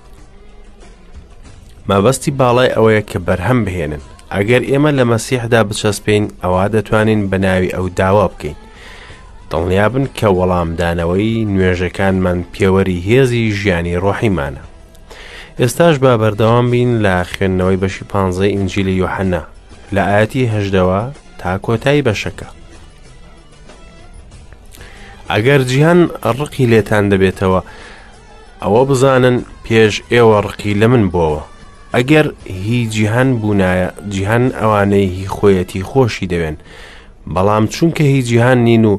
مەبەستی 1.89 2.31
باڵای 2.39 2.75
ئەوەیە 2.77 3.03
کە 3.11 3.19
بەرهەم 3.27 3.61
بهێنن 3.67 4.03
ئەگەر 4.35 4.63
ئێمە 4.71 4.91
لە 4.99 5.05
مەسیحدا 5.13 5.61
بچەسپین 5.69 6.25
ئەوا 6.43 6.65
دەتوانین 6.75 7.21
بەناوی 7.31 7.75
ئەو 7.77 7.87
داوا 7.99 8.27
بکەین. 8.33 8.57
دڵنیابن 9.51 10.05
کە 10.19 10.27
وەڵامدانەوەی 10.39 11.45
نوێژەکانمان 11.53 12.39
پێوەری 12.53 12.99
هێزی 13.09 13.45
ژیانی 13.59 13.97
ڕۆحیمانە. 14.05 14.63
ئێستاش 15.61 15.97
با 16.05 16.13
بەردەوام 16.23 16.67
بین 16.73 16.91
لە 17.05 17.15
خوێندنەوەی 17.31 17.81
بەشی 17.83 18.05
پانزە 18.11 18.47
ئینجلی 18.55 18.99
یحەنە 19.03 19.43
لە 19.95 20.03
ئاەتی 20.11 20.51
هەژدەوە 20.55 21.01
تا 21.41 21.51
کۆتایی 21.67 22.05
بەشەکە. 22.09 22.49
ئەگەر 25.33 25.61
جیهان 25.71 26.01
ڕقی 26.39 26.67
لێتان 26.73 27.05
دەبێتەوە 27.13 27.61
ئەوە 28.63 28.83
بزانن 28.91 29.37
پێش 29.65 29.95
ئێوە 30.13 30.39
ڕقی 30.47 30.75
لە 30.81 30.87
من 30.93 31.05
بووەوە 31.13 31.43
ئەگەر 31.97 32.27
هی 32.63 32.83
جیهان 32.95 33.29
بوونایە 33.41 33.89
جیهان 34.13 34.45
ئەوانەی 34.61 35.09
هی 35.21 35.29
خۆیەتی 35.37 35.83
خۆشی 35.91 36.27
دەوێن 36.33 36.57
بەڵام 37.35 37.65
چونکە 37.75 38.05
هی 38.11 38.23
جیهان 38.29 38.59
نین 38.69 38.85
و 38.85 38.95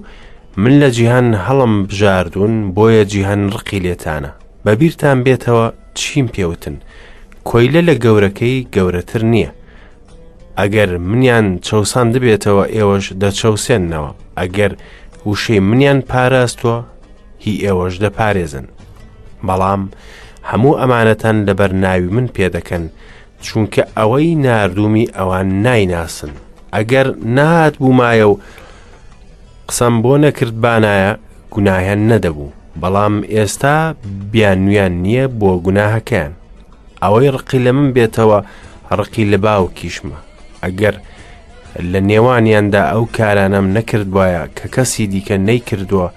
من 0.58 0.74
لە 0.82 0.90
جیهان 0.96 1.28
هەڵم 1.46 1.74
بژاردون 1.90 2.54
بۆیە 2.76 3.04
جیهان 3.12 3.42
ڕقی 3.56 3.80
لێتانە 3.86 4.30
بەبییران 4.66 5.20
بێتەوە 5.26 5.66
چیم 6.00 6.28
پێوتن 6.36 6.76
کۆیلە 7.50 7.82
لە 7.88 7.96
گەورەکەی 8.04 8.68
گەورەتر 8.76 9.22
نییە 9.34 9.50
ئەگەر 10.60 10.92
منیان 11.10 11.48
چەسان 11.66 12.08
دەبێتەوە 12.16 12.64
ئێوەش 12.76 13.06
دەچەوسێننەوە 13.22 14.12
ئەگەر 14.40 14.72
وشەی 15.26 15.60
منیان 15.60 16.00
پاراستوە 16.12 16.76
هی 17.46 17.56
ئێوەش 17.66 17.94
دەپارێزن 18.04 18.66
بەڵام 19.48 19.82
هەموو 20.50 20.78
ئەمانەتەن 20.82 21.38
لەبەر 21.48 21.72
ناوی 21.86 22.10
من 22.16 22.28
پێدەکەن 22.36 22.84
چونکە 23.46 23.82
ئەوەی 23.98 24.36
نردومی 24.46 25.12
ئەوان 25.18 25.48
نایناسن 25.66 26.32
ئەگەر 26.76 27.08
نهات 27.38 27.76
بوومایە 27.82 28.26
و 28.32 28.40
قسەم 29.70 29.96
بۆ 30.04 30.14
نەکرد 30.24 30.56
بانایە 30.64 31.12
گوناهیان 31.54 32.02
نەدەبوو 32.12 32.56
بەڵام 32.82 33.16
ئێستا 33.34 33.76
بیانویان 34.32 34.94
نییە 35.04 35.26
بۆ 35.40 35.52
گوناهەکەیان 35.66 36.34
ئەوەی 37.04 37.30
ڕقی 37.36 37.60
لە 37.66 37.72
من 37.78 37.88
بێتەوە 37.96 38.40
ڕقی 39.00 39.26
لە 39.32 39.38
باو 39.46 39.66
کیشمە 39.78 40.18
ئەگەر 40.64 40.96
لە 41.92 42.00
نێوانیاندا 42.10 42.82
ئەو 42.92 43.04
کارانەم 43.18 43.66
نەکردوایە 43.76 44.44
کە 44.58 44.66
کەسی 44.76 45.06
دیکە 45.14 45.36
نەیکردووە 45.48 46.08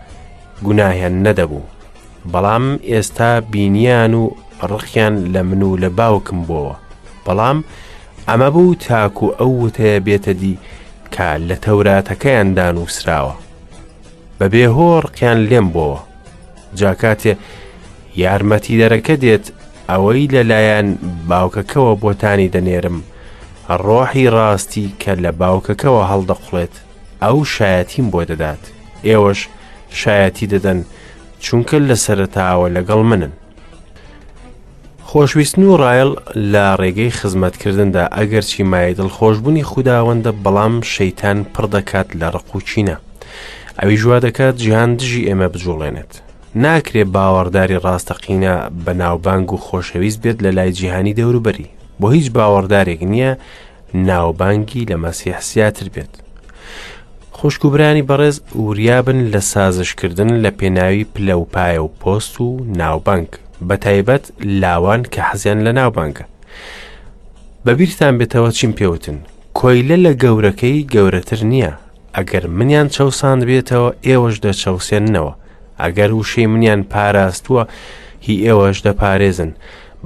گوناهیان 0.67 1.15
نەدەبوو 1.27 1.69
بەڵام 2.33 2.65
ئێستا 2.91 3.33
بینیان 3.51 4.15
و 4.15 4.25
ڕخیان 4.71 5.15
لە 5.35 5.41
من 5.49 5.63
و 5.63 5.77
لە 5.83 5.89
باوکم 5.99 6.39
بۆوە 6.49 6.77
بەڵام 7.27 7.59
ئەمە 8.29 8.49
بوو 8.55 8.75
تاکو 8.75 9.27
ئەو 9.41 9.51
وتەیە 9.65 10.01
بێتە 10.07 10.33
دی 10.41 10.59
کە 11.15 11.29
لە 11.49 11.57
تەوراتەکەیاندان 11.65 12.75
وسراوە 12.85 13.35
بە 14.39 14.47
بێهۆڕقیان 14.53 15.39
لێم 15.51 15.69
بۆوە 15.75 16.01
جاکاتێ 16.81 17.33
یارمەتی 18.23 18.75
دەرەکە 18.81 19.15
دێت 19.23 19.45
ئەوەی 19.91 20.31
لەلایەن 20.35 20.89
باوکەکەەوە 21.31 21.93
بۆتانی 22.03 22.53
دەنێرم 22.55 22.97
ڕۆحی 23.69 24.25
ڕاستی 24.31 24.89
کە 25.01 25.13
لە 25.23 25.31
باوکەکەەوە 25.41 26.03
هەڵدەقڵێت 26.11 26.75
ئەو 27.23 27.37
شایەتیم 27.55 28.07
بۆ 28.11 28.21
دەدات 28.31 28.63
ئێوەش 29.07 29.41
شایەتی 30.01 30.47
دەدەن 30.53 30.79
چونکە 31.45 31.77
لە 31.89 31.95
سەرتاوە 32.05 32.69
لەگەڵ 32.77 33.01
منن 33.11 33.33
خۆشویستن 35.09 35.59
و 35.65 35.77
ڕایل 35.83 36.11
لە 36.53 36.65
ڕێگەی 36.81 37.11
خزمەتکردندا 37.19 38.05
ئەگەر 38.17 38.43
چی 38.51 38.63
مای 38.63 38.95
دڵخۆشببوونی 38.99 39.65
خودداوەندە 39.71 40.33
بەڵام 40.45 40.75
شەیتان 40.95 41.39
پڕ 41.55 41.65
دەکات 41.77 42.09
لە 42.21 42.27
ڕقوچینە 42.35 42.97
ئەوی 43.81 43.97
جوا 44.01 44.19
دەکات 44.27 44.55
جیهان 44.63 44.91
دژی 44.99 45.27
ئێمە 45.29 45.49
بجوڵێنێت 45.55 46.13
ناکرێت 46.65 47.09
باوەڕداری 47.15 47.83
ڕاستەقینە 47.85 48.55
بە 48.85 48.93
ناوبانگ 49.01 49.53
و 49.53 49.57
خۆشەویست 49.67 50.19
بێت 50.23 50.39
لە 50.45 50.51
لای 50.57 50.73
جیهانی 50.79 51.15
دەوروبەری 51.19 51.69
بۆ 52.03 52.09
هیچ 52.17 52.27
باوەڕدارێک 52.37 53.01
نییە 53.13 53.33
ناوبانگی 54.09 54.85
لە 54.91 54.97
مەسیحسیاتر 55.05 55.87
بێت. 55.95 56.13
خوشکوبرانی 57.39 58.07
بەڕێز 58.09 58.37
وریابن 58.67 59.19
لە 59.33 59.39
سازشکردن 59.53 60.31
لە 60.45 60.51
پێناوی 60.59 61.07
پلەپایە 61.15 61.81
و 61.85 61.89
پۆست 62.01 62.41
و 62.41 62.47
ناوبانک 62.81 63.29
بە 63.69 63.75
تایبەت 63.85 64.25
لاوان 64.61 65.03
کە 65.13 65.21
حەزیان 65.31 65.59
لە 65.67 65.73
ناوبانگە. 65.79 66.25
بەبییرتان 67.67 68.15
بێتەوە 68.21 68.51
چیم 68.59 68.73
پێوتن 68.79 69.17
کۆیلە 69.59 69.97
لە 70.05 70.13
گەورەکەی 70.23 70.87
گەورەتر 70.95 71.41
نییە 71.53 71.73
ئەگەر 72.17 72.45
منیان 72.59 72.89
چەسان 72.95 73.39
بێتەوە 73.49 73.91
ئێوەش 74.07 74.37
دەچەوسێننەوە 74.47 75.33
ئەگەر 75.83 76.11
وشەی 76.13 76.47
منیان 76.53 76.83
پاراستووە 76.93 77.63
هی 78.25 78.37
ئێوەش 78.47 78.79
دەپارێزن 78.87 79.51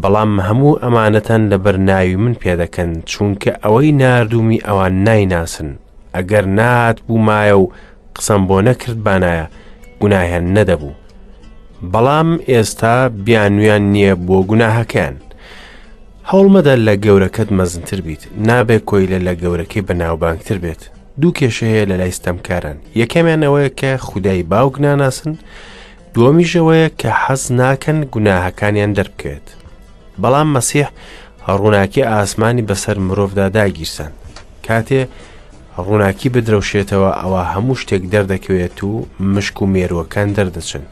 بەڵام 0.00 0.32
هەموو 0.48 0.78
ئەمانەتەن 0.82 1.42
لە 1.50 1.56
بەرناوی 1.64 2.16
من 2.16 2.34
پێدەکەن 2.42 2.90
چونکە 3.10 3.50
ئەوەی 3.64 3.92
نردومی 4.00 4.64
ئەوان 4.66 4.94
نایناسن 5.06 5.70
ئەگەر 6.16 6.44
نات 6.58 6.96
بوومایە 7.08 7.54
و 7.62 7.70
قسەم 8.16 8.42
بۆ 8.48 8.58
نەکرد 8.66 8.98
بانایە 9.06 9.46
گوناهیان 10.00 10.44
نەدەبوو 10.56 10.96
بەڵام 11.92 12.30
ئێستا 12.50 12.96
بیانویان 13.24 13.82
نییە 13.92 14.14
بۆ 14.26 14.36
گوناهەکەیان 14.50 15.14
هەوڵمەدە 16.30 16.74
لە 16.86 16.94
گەورەکەت 17.04 17.48
مەزنتر 17.58 18.00
بیت 18.06 18.22
نابێ 18.48 18.78
کۆی 18.88 19.06
لە 19.12 19.18
لە 19.26 19.32
گەورەکەی 19.42 19.86
بەناوبانگتر 19.88 20.58
بێت 20.64 20.82
دوو 21.20 21.32
کێشەیە 21.38 21.84
لە 21.90 21.96
لای 22.00 22.12
ستەمکاران 22.18 22.78
یەکەمیان 23.00 23.42
ئەوەیە 23.44 23.70
کە 23.80 23.90
خودای 24.06 24.42
باوک 24.50 24.74
ناناسن 24.84 25.32
دووەمیژەوەیە 26.14 26.88
کە 27.00 27.10
حەز 27.24 27.42
ناکەن 27.60 27.98
گوناهەکانیان 28.12 28.92
دەربکێت 28.98 29.46
بەڵام 30.22 30.48
مەسیح 30.56 30.86
ڕووناکی 31.60 32.02
ئاسمانی 32.10 32.66
بەسەر 32.70 32.96
مرۆڤدا 33.06 33.46
داگیرسن 33.56 34.10
کاتێ 34.66 35.00
ڕووناکی 35.86 36.28
بدرەوشێتەوە 36.34 37.10
ئەوە 37.20 37.42
هەموو 37.52 37.80
شتێک 37.82 38.02
دەردەکەوێت 38.12 38.78
و 38.88 38.92
مشک 39.34 39.56
و 39.62 39.66
مێروەکان 39.74 40.28
دەردەچن 40.36 40.84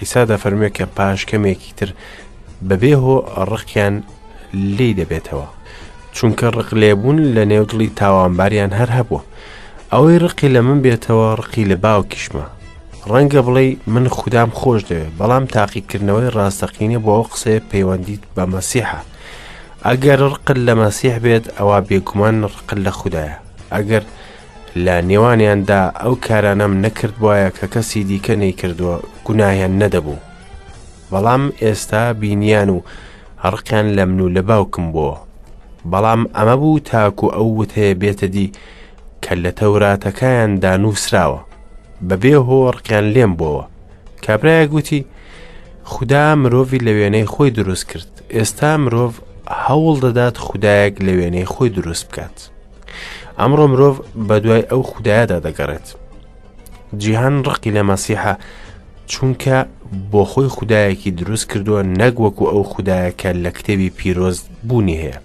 ئیسا 0.00 0.22
دەفەرمێت 0.30 0.72
کە 0.78 0.84
پاش 0.96 1.20
کەمێکی 1.30 1.72
تر 1.78 1.90
بەبێهۆ 2.68 3.16
ڕقیان 3.52 3.94
لی 4.76 4.90
دەبێتەوە 4.98 5.46
چونکە 6.16 6.46
ڕق 6.56 6.70
لێبوون 6.82 7.18
لە 7.36 7.42
نێودڵی 7.50 7.88
تاوانباریان 8.00 8.70
هەر 8.78 8.90
هەبوو 8.98 9.22
ئەوەی 9.92 10.18
ڕقی 10.24 10.52
لە 10.54 10.60
من 10.66 10.78
بێتەوە 10.84 11.26
ڕقی 11.40 11.64
لە 11.70 11.76
باوکیشمە 11.84 12.46
ڕەنگە 13.08 13.40
بڵێ 13.46 13.66
من 13.94 14.08
خوددام 14.16 14.50
خۆش 14.58 14.80
دەوێت 14.90 15.10
بەڵام 15.20 15.44
تاقیکردنەوەی 15.54 16.32
ڕاستەقینە 16.36 16.98
بۆ 17.04 17.10
ئەو 17.16 17.24
قسێ 17.32 17.54
پەیوەندیت 17.70 18.22
بە 18.36 18.44
مەسیحە 18.54 19.00
ئەگەر 19.86 20.18
ڕقل 20.32 20.58
لە 20.68 20.74
مەسیح 20.82 21.14
بێت 21.24 21.44
ئەوە 21.58 21.78
بێگومان 21.88 22.36
ڕقل 22.54 22.78
لە 22.86 22.92
خوددایە 22.98 23.36
ئەگەر 23.74 24.02
لە 24.84 24.94
نێوانیاندا 25.08 25.82
ئەو 26.00 26.14
کارانەم 26.26 26.72
نەکرد 26.84 27.14
وایە 27.24 27.50
کە 27.56 27.66
کەسی 27.74 28.02
دیکە 28.08 28.34
نەیکردووە 28.42 28.96
گوناهیان 29.26 29.72
نەدەبوو 29.82 30.22
بەڵام 31.12 31.44
ئێستا 31.62 32.02
بینیان 32.20 32.68
و 32.74 32.78
هەڕقیان 33.44 33.86
لە 33.96 34.04
من 34.10 34.20
و 34.24 34.28
لە 34.36 34.42
باوکم 34.50 34.84
بووە 34.94 35.16
بەڵام 35.92 36.22
ئەمە 36.36 36.56
بوو 36.60 36.78
تاکو 36.88 37.26
ئەو 37.36 37.48
وتەیە 37.60 37.94
بێتە 38.02 38.26
دی 38.34 38.48
کە 39.24 39.32
لە 39.42 39.50
تەوراتەکەیان 39.58 40.50
دانووسراوە 40.62 41.40
بەبێ 42.08 42.34
هۆڕکیان 42.48 43.06
لێم 43.14 43.32
بۆەوە 43.38 43.64
کابراایە 44.24 44.66
گوتی 44.72 45.00
خوددا 45.90 46.24
مرۆڤی 46.42 46.80
لە 46.86 46.92
وێنەی 46.96 47.30
خۆی 47.32 47.50
دروست 47.58 47.86
کرد 47.90 48.10
ئێستا 48.36 48.72
مرۆڤ 48.84 49.12
هەوڵ 49.64 49.96
دەدات 50.04 50.36
خوددایەک 50.46 50.94
لە 51.06 51.12
وێنەی 51.18 51.48
خۆی 51.52 51.68
دروست 51.78 52.04
بکات 52.08 52.36
ئەمڕۆ 53.40 53.66
مرۆڤ 53.72 53.94
بە 54.28 54.36
دوای 54.42 54.62
ئەو 54.70 54.82
خوددایدا 54.90 55.38
دەگەڕێت 55.46 55.88
جیهان 57.00 57.36
ڕقی 57.46 57.70
لە 57.76 57.82
مەسیحە 57.90 58.34
چونکە 59.10 59.58
بۆ 60.10 60.22
خۆی 60.30 60.48
خوددایەکی 60.54 61.10
دروست 61.20 61.46
کردووە 61.50 61.80
نەگوەکو 62.00 62.44
ئەو 62.52 62.62
خوددایەکە 62.72 63.30
لە 63.44 63.50
کتێبی 63.56 63.90
پیرۆز 63.98 64.38
بوونی 64.66 65.00
هەیە 65.02 65.18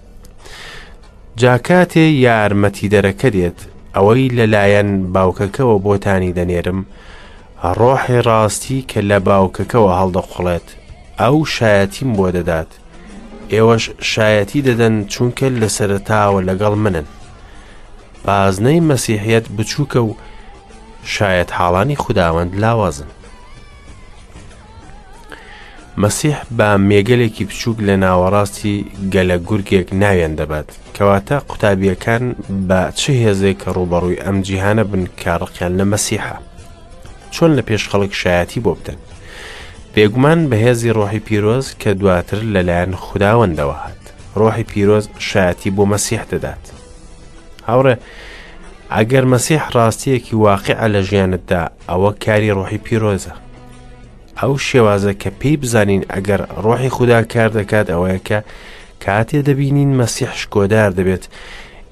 جاکاتێ 1.40 2.04
یارمەتی 2.26 2.86
دەرەکە 2.94 3.28
دێت 3.36 3.58
ئەوەی 3.96 4.28
لەلایەن 4.38 4.90
باوکەکەەوە 5.14 5.76
بۆتانی 5.86 6.34
دەنێرم 6.38 6.80
ڕۆحی 7.78 8.18
ڕاستی 8.28 8.86
کە 8.90 9.00
لە 9.10 9.18
باوکەکەەوە 9.28 9.90
هەڵدەقڵێت 10.00 10.66
ئەو 11.20 11.36
شایەتیم 11.56 12.10
بۆ 12.18 12.26
دەدات 12.36 12.70
ئێوەش 13.52 13.84
شایەتی 14.12 14.60
دەدەن 14.68 14.94
چونکە 15.12 15.46
لە 15.60 15.68
سەرتاوە 15.76 16.40
لەگەڵ 16.48 16.72
منن 16.84 17.06
بازنەی 18.26 18.84
مەسیحەت 18.90 19.46
بچووکە 19.56 20.00
و 20.08 20.10
شاید 21.14 21.48
حاڵانی 21.58 22.00
خودداوەند 22.02 22.52
لاوازن 22.62 23.08
مەسیح 26.04 26.36
بە 26.58 26.68
مێگەلێکی 26.88 27.44
بچووک 27.48 27.78
لە 27.88 27.94
ناوەڕاستی 28.04 28.76
گەلە 29.14 29.36
گورگێک 29.48 29.88
ناوێن 30.02 30.32
دەبات 30.40 30.68
کەواتە 30.96 31.36
قوتابیەکان 31.48 32.24
بە 32.68 32.80
چ 32.98 33.02
هێزێک 33.24 33.56
کە 33.62 33.70
ڕوبەڕووی 33.76 34.22
ئەم 34.24 34.36
جیهانە 34.46 34.84
بن 34.90 35.02
کارڕقیان 35.22 35.72
لە 35.80 35.84
مەسیحە 35.92 36.36
چۆن 37.34 37.50
لە 37.56 37.62
پێش 37.68 37.82
خەڵک 37.90 38.12
شایەتی 38.22 38.62
بۆ 38.64 38.72
بدەن 38.78 38.98
بێگومان 39.94 40.40
بەهێزی 40.50 40.90
ڕۆحی 40.96 41.20
پیرۆز 41.26 41.66
کە 41.80 41.90
دواتر 42.00 42.40
لەلایەن 42.54 42.92
خودداوەندەوە 43.04 43.76
هات 43.84 44.02
ڕۆحی 44.40 44.64
پیرۆز 44.70 45.04
شایەتی 45.28 45.70
بۆ 45.76 45.84
مەسیح 45.92 46.22
دەدات 46.32 46.64
هاوڕێ 47.68 47.94
ئەگەر 48.96 49.24
مەسیح 49.32 49.62
ڕاستیەکی 49.74 50.34
واقع 50.46 50.78
لە 50.94 51.00
ژیانتدا 51.08 51.62
ئەوە 51.90 52.10
کاری 52.24 52.52
ڕۆحی 52.58 52.78
پیرۆزە 52.86 53.34
ئەو 54.42 54.54
شێوازە 54.68 55.12
کە 55.22 55.30
پێی 55.40 55.56
بزانین 55.62 56.02
ئەگەر 56.12 56.40
ڕۆحی 56.64 56.94
خوددا 56.96 57.20
کار 57.32 57.50
دەکات 57.58 57.86
ئەوەیە 57.92 58.20
کە 58.28 58.38
کاتێ 59.04 59.38
دەبینین 59.48 59.90
مەسیح 60.00 60.30
شکۆدار 60.40 60.90
دەبێت 60.98 61.24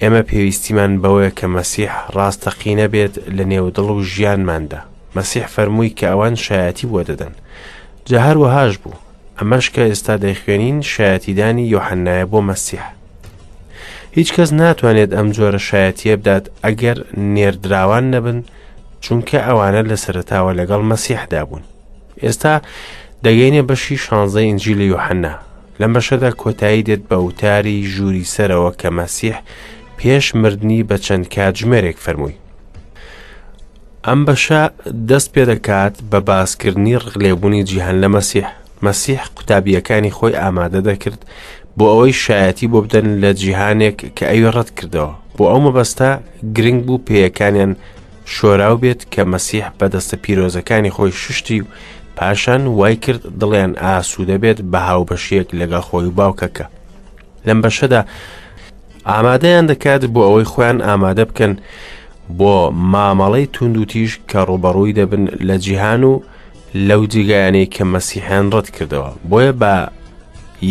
ئێمە 0.03 0.23
پێویستیمان 0.31 0.93
بەوەیە 1.03 1.31
کە 1.39 1.47
مەسیح 1.57 1.93
ڕاستەقینە 2.17 2.87
بێت 2.95 3.15
لە 3.37 3.45
نێودڵ 3.53 3.89
و 3.97 4.03
ژیانماندا 4.13 4.81
مەسیح 5.17 5.47
فەرمووی 5.55 5.95
کە 5.99 6.07
ئەوان 6.11 6.35
شایەتی 6.47 6.89
بۆ 6.91 7.01
دەدەن 7.09 7.35
جە 8.09 8.19
هەروەهاش 8.27 8.75
بوو 8.83 9.01
ئەمەش 9.39 9.67
کە 9.75 9.83
ئێستا 9.89 10.15
دەیخوێنین 10.25 10.79
شایەتیدانی 10.93 11.71
یۆحەنایە 11.75 12.27
بۆ 12.33 12.41
مەسیح 12.51 12.85
هیچ 14.19 14.29
کەس 14.37 14.51
ناتوانێت 14.61 15.11
ئەم 15.17 15.29
جۆرە 15.37 15.61
شایەتیە 15.69 16.15
بدات 16.21 16.45
ئەگەر 16.65 16.99
نێردراوان 17.35 18.05
نەبن 18.15 18.39
چونکە 19.05 19.39
ئەوانە 19.47 19.83
لە 19.91 19.97
سەرتاوە 20.05 20.53
لەگەڵ 20.59 20.83
مەسیحدا 20.93 21.43
بوون 21.49 21.65
ئێستا 22.23 22.55
دەگەینێ 23.25 23.63
بەشی 23.69 23.99
شانزە 24.05 24.41
ئنجلی 24.51 24.91
یحەنە 24.95 25.33
لەم 25.81 25.93
بەشەدا 25.97 26.31
کۆتایی 26.43 26.87
دێت 26.89 27.03
بە 27.11 27.17
وتاری 27.27 27.87
ژووری 27.95 28.29
سەرەوە 28.35 28.71
کە 28.81 28.89
مەسیح 28.99 29.37
پێش 29.99 30.27
مردنی 30.43 30.83
بە 30.89 30.97
چەند 31.07 31.25
کاتژمێرێک 31.35 31.99
فەرمووی 32.05 32.37
ئەم 34.07 34.21
بەشە 34.27 34.63
دەست 35.09 35.29
پێ 35.35 35.43
دەکات 35.53 35.95
بە 36.11 36.19
باسکردنی 36.29 37.01
ڕغلێبوونی 37.05 37.63
جیهان 37.71 37.97
لە 38.05 38.09
مەسیح 38.17 38.49
مەسیح 38.87 39.21
قوتابیەکانی 39.37 40.15
خۆی 40.17 40.39
ئامادە 40.43 40.81
دەکرد 40.89 41.21
بۆ 41.77 41.85
ئەوەی 41.93 42.19
شایەتی 42.25 42.71
بۆ 42.73 42.79
بدەن 42.85 43.07
لە 43.23 43.31
جیهانێک 43.41 43.97
کە 44.17 44.25
ئەوی 44.31 44.53
ڕەت 44.57 44.71
کردەوە 44.79 45.11
بۆ 45.37 45.45
ئەو 45.51 45.61
مەبەستا 45.67 46.11
گرنگ 46.57 46.81
بوو 46.87 47.05
پێیەکانیان 47.07 47.73
شۆراو 48.35 48.77
بێت 48.83 49.01
کە 49.13 49.23
مەسیح 49.33 49.67
بەدەستە 49.79 50.17
پیرۆزەکانی 50.25 50.95
خۆی 50.97 51.13
شوشتی 51.23 51.61
و 51.63 51.67
پاشان 52.17 52.67
وای 52.67 52.97
کرد 52.97 53.21
دڵیان 53.41 53.73
ئاسوودە 53.83 54.37
بێت 54.43 54.59
بە 54.73 54.79
هاوبەشیەک 54.89 55.49
لەگە 55.61 55.81
خۆی 55.89 56.11
باوکەکە 56.19 56.67
لەم 57.47 57.59
بەشەدا 57.65 58.01
ئامادەیان 59.11 59.67
دەکات 59.73 60.03
بۆ 60.15 60.21
ئەوەی 60.29 60.45
خۆیان 60.53 60.79
ئامادە 60.87 61.25
بکەن 61.31 61.53
بۆ 62.39 62.55
مامەڵەی 62.93 63.47
تونند 63.55 63.77
و 63.79 63.85
تیش 63.93 64.13
کە 64.31 64.37
ڕوبەڕووی 64.49 64.93
دەبن 64.99 65.25
لە 65.49 65.57
جیهان 65.65 66.03
و 66.11 66.13
لەو 66.89 67.03
جیگایانەی 67.13 67.67
کە 67.75 67.83
مەسیحان 67.95 68.45
ڕەت 68.55 68.69
کردەوە 68.77 69.11
بۆیە 69.31 69.53
بە 69.61 69.75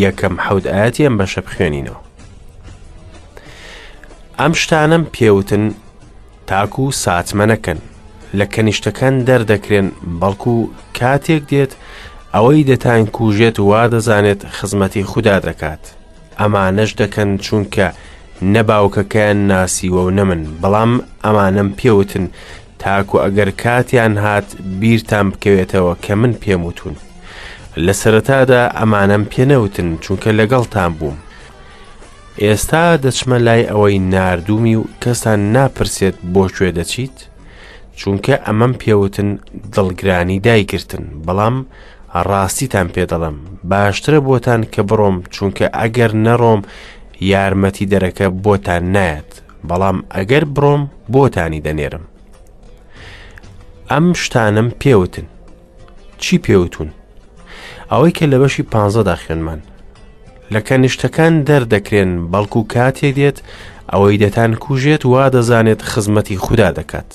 یەکەم 0.03 0.35
حەوت 0.45 0.65
ئاەتی 0.73 1.03
ئەم 1.07 1.15
بەشە 1.19 1.39
بخوێنینەوە 1.47 1.99
ئەم 4.39 4.53
شتانم 4.61 5.03
پێوتن 5.15 5.65
تاکو 6.49 6.83
و 6.87 6.91
ساتمە 7.03 7.45
نەکەن 7.51 7.79
لە 8.39 8.45
کەنیشتەکان 8.55 9.13
دەردەکرێن 9.27 9.87
بەڵکو 10.21 10.55
کاتێک 10.97 11.43
دێت 11.51 11.71
ئەوەی 12.33 12.67
دەتان 12.69 13.03
کوژێت 13.17 13.57
وا 13.69 13.83
دەزانێت 13.93 14.41
خزمەتی 14.57 15.07
خوددا 15.11 15.37
دەکات 15.47 15.83
ئەمانەش 16.39 16.91
دەکەن 17.01 17.29
چونکە 17.45 17.87
نەباوکەکەیان 18.53 19.39
ناسیوە 19.51 20.01
و 20.05 20.11
نەمن 20.17 20.41
بەڵام 20.61 20.91
ئەمانم 21.25 21.69
پێوتن 21.79 22.25
تاکو 22.79 23.15
ئەگەر 23.23 23.49
کاتیان 23.63 24.13
هات 24.25 24.47
بیرتان 24.79 25.25
بکەوێتەوە 25.31 25.93
کە 26.05 26.13
من 26.21 26.33
پێم 26.41 26.61
وتون 26.67 26.95
لە 27.85 27.93
سەرەتادا 28.01 28.61
ئەمانم 28.79 29.23
پێنەوتن 29.31 29.87
چونکە 30.03 30.29
لەگەڵتان 30.39 30.91
بووم 30.99 31.17
ئێستا 32.41 32.83
دەچمە 33.03 33.37
لای 33.47 33.63
ئەوەی 33.71 33.99
نردومی 34.13 34.75
و 34.75 34.83
کەستان 35.01 35.39
ناپرسێت 35.55 36.15
بۆ 36.33 36.43
کوێ 36.55 36.71
دەچیت؟ 36.77 37.17
چونکە 37.97 38.35
ئەمەم 38.45 38.73
پێوتن 38.81 39.29
دڵگرانی 39.75 40.37
دایگرتن 40.49 41.03
بەڵام 41.25 41.55
ڕاستیتان 42.29 42.87
پێدەڵم 42.95 43.35
باشترە 43.69 44.19
بۆتان 44.27 44.61
کە 44.73 44.81
بڕۆم 44.89 45.17
چونکە 45.35 45.65
ئەگەر 45.79 46.11
نەڕۆم 46.25 46.61
یارمەتی 47.31 47.85
دەرەکە 47.91 48.27
بۆتان 48.45 48.83
نایەت 48.95 49.31
بەڵام 49.69 49.97
ئەگەر 50.15 50.43
بڕۆم 50.55 50.81
بۆتانی 51.13 51.59
دەنێرم 51.65 52.03
ئەم 53.91 54.07
شتانم 54.21 54.67
پێوتن 54.81 55.25
چی 56.21 56.35
پێوتون 56.45 56.89
ئەوەی 57.91 58.11
کە 58.17 58.25
لە 58.31 58.37
بەشی 58.41 58.63
پ 58.71 58.73
داخێنمان 59.11 59.59
لە 60.53 60.59
کەنیشتەکان 60.67 61.33
دەردەکرێن 61.47 62.11
بەڵکو 62.31 62.59
کاتێ 62.73 63.09
دێت 63.17 63.37
ئەوەی 63.93 64.17
دەتان 64.23 64.51
کوژێت 64.65 65.03
وا 65.05 65.25
دەزانێت 65.35 65.81
خزمەتی 65.91 66.37
خوددا 66.45 66.69
دەکات. 66.79 67.11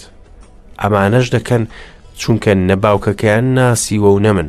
ئەمانەش 0.85 1.27
دەکەن 1.37 1.63
چونکە 2.21 2.53
نەباوکەکەیان 2.69 3.47
ناسیوە 3.59 4.11
و 4.15 4.19
نەمن 4.27 4.49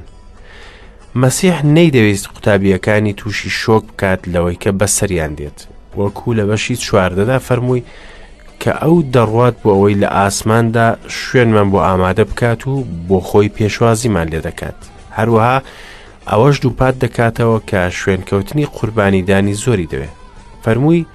مەسیح 1.22 1.58
نەیدەویست 1.76 2.26
قوتابیەکانی 2.34 3.14
تووشی 3.20 3.50
شۆک 3.62 3.84
بکات 3.92 4.22
لەوەی 4.34 4.58
کە 4.64 4.70
بەسەریان 4.80 5.32
دێت 5.40 5.60
وەکوو 6.00 6.38
لە 6.40 6.44
بەشی 6.50 6.76
چواردەدا 6.86 7.38
فەرمووی 7.48 7.84
کە 8.62 8.72
ئەو 8.82 8.96
دەڕوات 9.16 9.56
بۆ 9.62 9.70
ئەوەی 9.76 10.00
لە 10.02 10.10
ئاسماندا 10.18 10.88
شوێنمان 11.24 11.68
بۆ 11.74 11.80
ئامادە 11.88 12.24
بکات 12.32 12.62
و 12.68 12.74
بۆ 13.08 13.18
خۆی 13.28 13.50
پێشوازیمان 13.58 14.28
لێ 14.34 14.40
دەکات 14.48 14.78
هەروەها 15.18 15.58
ئەوەش 16.30 16.56
دووپات 16.64 16.96
دەکاتەوە 17.04 17.60
کە 17.70 17.80
شوێنکەوتنی 18.00 18.66
قوربانیدانی 18.78 19.54
زۆری 19.64 19.90
دەوێت 19.92 20.16
فەرمووی 20.64 21.06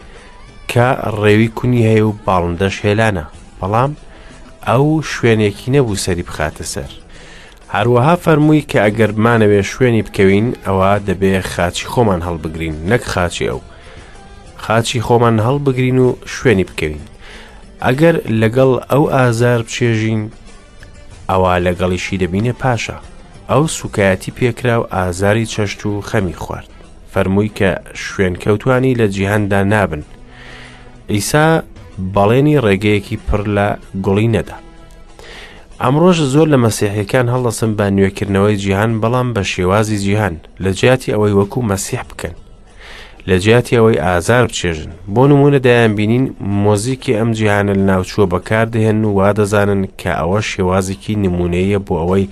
کە 0.72 0.88
ڕێوی 1.20 1.48
کونی 1.56 1.86
هەیە 1.88 2.04
و 2.06 2.12
باڵندەش 2.26 2.76
هێلانە 2.84 3.24
بەڵام 3.60 3.92
ئەو 4.68 4.90
شوێنێکی 5.12 5.70
نەبوو 5.76 6.00
سەری 6.04 6.24
بخاتە 6.28 6.64
سەر 6.74 6.90
هەروەها 7.74 8.14
فەرمووی 8.24 8.66
کە 8.70 8.78
ئەگەرمانەوێ 8.84 9.62
شوێنی 9.72 10.04
بکەوین 10.06 10.48
ئەوە 10.66 10.90
دەبێ 11.08 11.32
خاچی 11.52 11.86
خۆمان 11.92 12.20
هەڵبگرین 12.26 12.74
نەک 12.90 13.02
خاچی 13.12 13.48
ئەو 13.50 13.60
خاچی 14.64 15.00
خۆمان 15.06 15.36
هەڵبگرین 15.46 15.98
و 16.06 16.08
شوێنی 16.34 16.68
بکەوین 16.70 17.02
ئەگەر 17.84 18.16
لەگەڵ 18.40 18.70
ئەو 18.90 19.04
ئازار 19.14 19.60
بچێژین 19.66 20.22
ئەوە 21.30 21.52
لەگەڵیشی 21.66 22.20
دەبینە 22.22 22.54
پاشە 22.62 22.98
ئەو 23.50 23.62
سوکایەتی 23.78 24.34
پێکرا 24.38 24.76
و 24.80 24.84
ئازاری 24.94 25.46
چەشت 25.52 25.80
و 25.86 26.00
خەمی 26.08 26.36
خوارد 26.42 26.68
فەرمووی 27.14 27.50
کە 27.58 27.70
شوێنکەوتانی 28.08 28.94
لە 29.00 29.06
جیهندا 29.14 29.60
نابن 29.72 30.02
ئیسا 31.12 31.46
بەڵێنی 32.14 32.58
ڕێگەیەکی 32.64 33.16
پڕ 33.26 33.42
لە 33.56 33.66
گوڵینەدا 34.04 34.56
ئەمڕۆژ 35.82 36.18
زۆر 36.32 36.46
لە 36.52 36.58
مەسیحەکان 36.66 37.26
هەڵدەسم 37.32 37.70
بە 37.78 37.86
نوێکردنەوەی 37.96 38.56
جیهان 38.62 38.92
بەڵام 39.02 39.28
بە 39.34 39.42
شێوازی 39.52 39.98
جیهان 40.04 40.34
لە 40.64 40.70
جیاتی 40.78 41.12
ئەوەی 41.14 41.36
وەکو 41.38 41.60
مەسیح 41.72 42.02
بکەن 42.10 42.34
لە 43.28 43.36
جیاتی 43.42 43.76
ئەوەی 43.78 44.00
ئازار 44.06 44.44
بچێژن 44.50 44.90
بۆ 45.14 45.22
نمونە 45.30 45.58
دایان 45.66 45.92
بینین 45.98 46.24
مۆزیکی 46.64 47.14
ئەم 47.18 47.30
جیهانە 47.38 47.72
لە 47.80 47.84
ناوچووە 47.90 48.26
بەکاردهێن 48.32 48.98
و 49.04 49.12
وادەزانن 49.18 49.82
کە 50.00 50.10
ئەوە 50.20 50.40
شێوازێکی 50.50 51.14
نمونەیە 51.24 51.78
بۆ 51.86 51.94
ئەوەی 52.00 52.26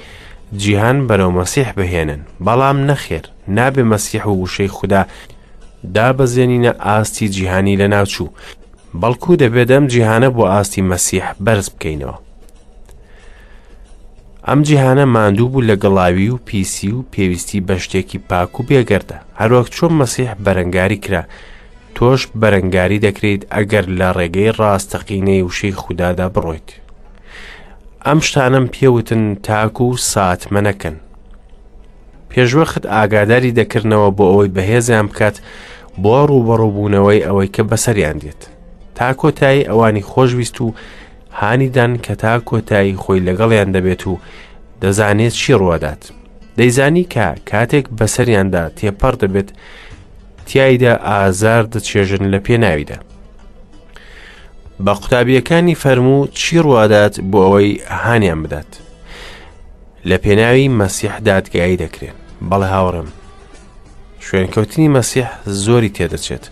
جیهان 0.62 0.98
بەرەو 1.08 1.30
مەسیح 1.40 1.68
بهێنن 1.78 2.20
بەڵام 2.46 2.78
نەخێر 2.90 3.24
نابێ 3.56 3.82
مەسیح 3.92 4.24
و 4.26 4.34
وشەی 4.42 4.68
خوددا 4.76 5.02
دابەزێنینە 5.94 6.72
ئاستی 6.84 7.28
جیهانی 7.34 7.76
لە 7.80 7.86
ناوچوو 7.94 8.28
بەڵکو 9.00 9.32
دەبێت 9.42 9.70
ئەم 9.74 9.84
جیهانە 9.92 10.28
بۆ 10.36 10.42
ئاستی 10.52 10.86
مەسیح 10.92 11.26
بەرز 11.44 11.66
بکەینەوە. 11.74 12.16
ئەم 14.48 14.60
جیهانە 14.68 15.04
ماندوو 15.14 15.48
بوو 15.52 15.66
لە 15.68 15.74
گڵاوی 15.82 16.28
و 16.32 16.36
پیسی 16.46 16.88
و 16.94 17.04
پێویستی 17.12 17.60
بە 17.66 17.74
شتێکی 17.84 18.18
پاک 18.28 18.60
و 18.60 18.62
بێگەردە 18.68 19.18
هەروەک 19.40 19.68
چۆن 19.76 19.92
مەسیح 20.00 20.30
بەرەنگاری 20.44 20.98
کرا 21.04 21.22
تۆش 21.96 22.22
بەرەنگاری 22.40 23.00
دەکرێت 23.06 23.42
ئەگەر 23.54 23.84
لە 23.98 24.08
ڕێگەی 24.16 24.54
ڕاستەقینەی 24.60 25.44
وشەی 25.48 25.72
خوددادا 25.82 26.26
بڕۆیت. 26.34 26.68
ئەم 28.06 28.18
شتانم 28.26 28.66
پێوتن 28.72 29.24
تاک 29.46 29.76
و 29.80 29.96
ساتمە 30.12 30.60
نەکەن. 30.68 30.96
پێشوەخت 32.30 32.84
ئاگاداری 32.94 33.52
دەکردنەوە 33.58 34.08
بۆ 34.16 34.24
ئەوەی 34.30 34.52
بەهێزیان 34.56 35.06
بکات 35.10 35.36
بۆ 36.02 36.14
ڕووبەڕووبوونەوەی 36.28 37.24
ئەوەی 37.26 37.48
کە 37.54 37.62
بەسەریان 37.70 38.18
دێت. 38.24 38.42
تا 38.94 39.12
کۆتایی 39.12 39.64
ئەوانی 39.64 40.02
خۆشویست 40.02 40.60
و 40.60 40.74
هانیدان 41.30 41.98
کە 42.02 42.10
تا 42.18 42.38
کۆتایی 42.40 42.96
خۆی 42.96 43.20
لەگەڵیان 43.28 43.68
دەبێت 43.76 44.06
و 44.06 44.18
دەزانێت 44.82 45.32
چی 45.40 45.52
ڕوادات 45.60 46.02
دەیزانی 46.58 47.06
کە 47.14 47.28
کاتێک 47.50 47.86
بەسەریاندا 47.98 48.64
تێپەر 48.76 49.14
دەبێت 49.22 49.48
تایدا 50.52 50.94
ئازار 50.96 51.64
دەچێژن 51.74 52.22
لە 52.32 52.38
پێناویدا 52.46 52.98
بە 54.84 54.90
قوتابیەکانی 55.00 55.74
فەرموو 55.82 56.26
چی 56.40 56.58
ڕوادات 56.64 57.14
بۆ 57.30 57.40
ئەوەی 57.46 57.80
هاانیان 58.02 58.42
بدات 58.42 58.70
لە 60.08 60.16
پێناوی 60.24 60.68
مەسیح 60.80 61.14
دادگایی 61.28 61.76
دەکرێن 61.84 62.16
بەڵێ 62.48 62.66
هاوڕم 62.74 63.06
شوێنکەوتنی 64.26 64.88
مەسیح 64.96 65.28
زۆری 65.66 65.92
تێدەچێت 65.96 66.44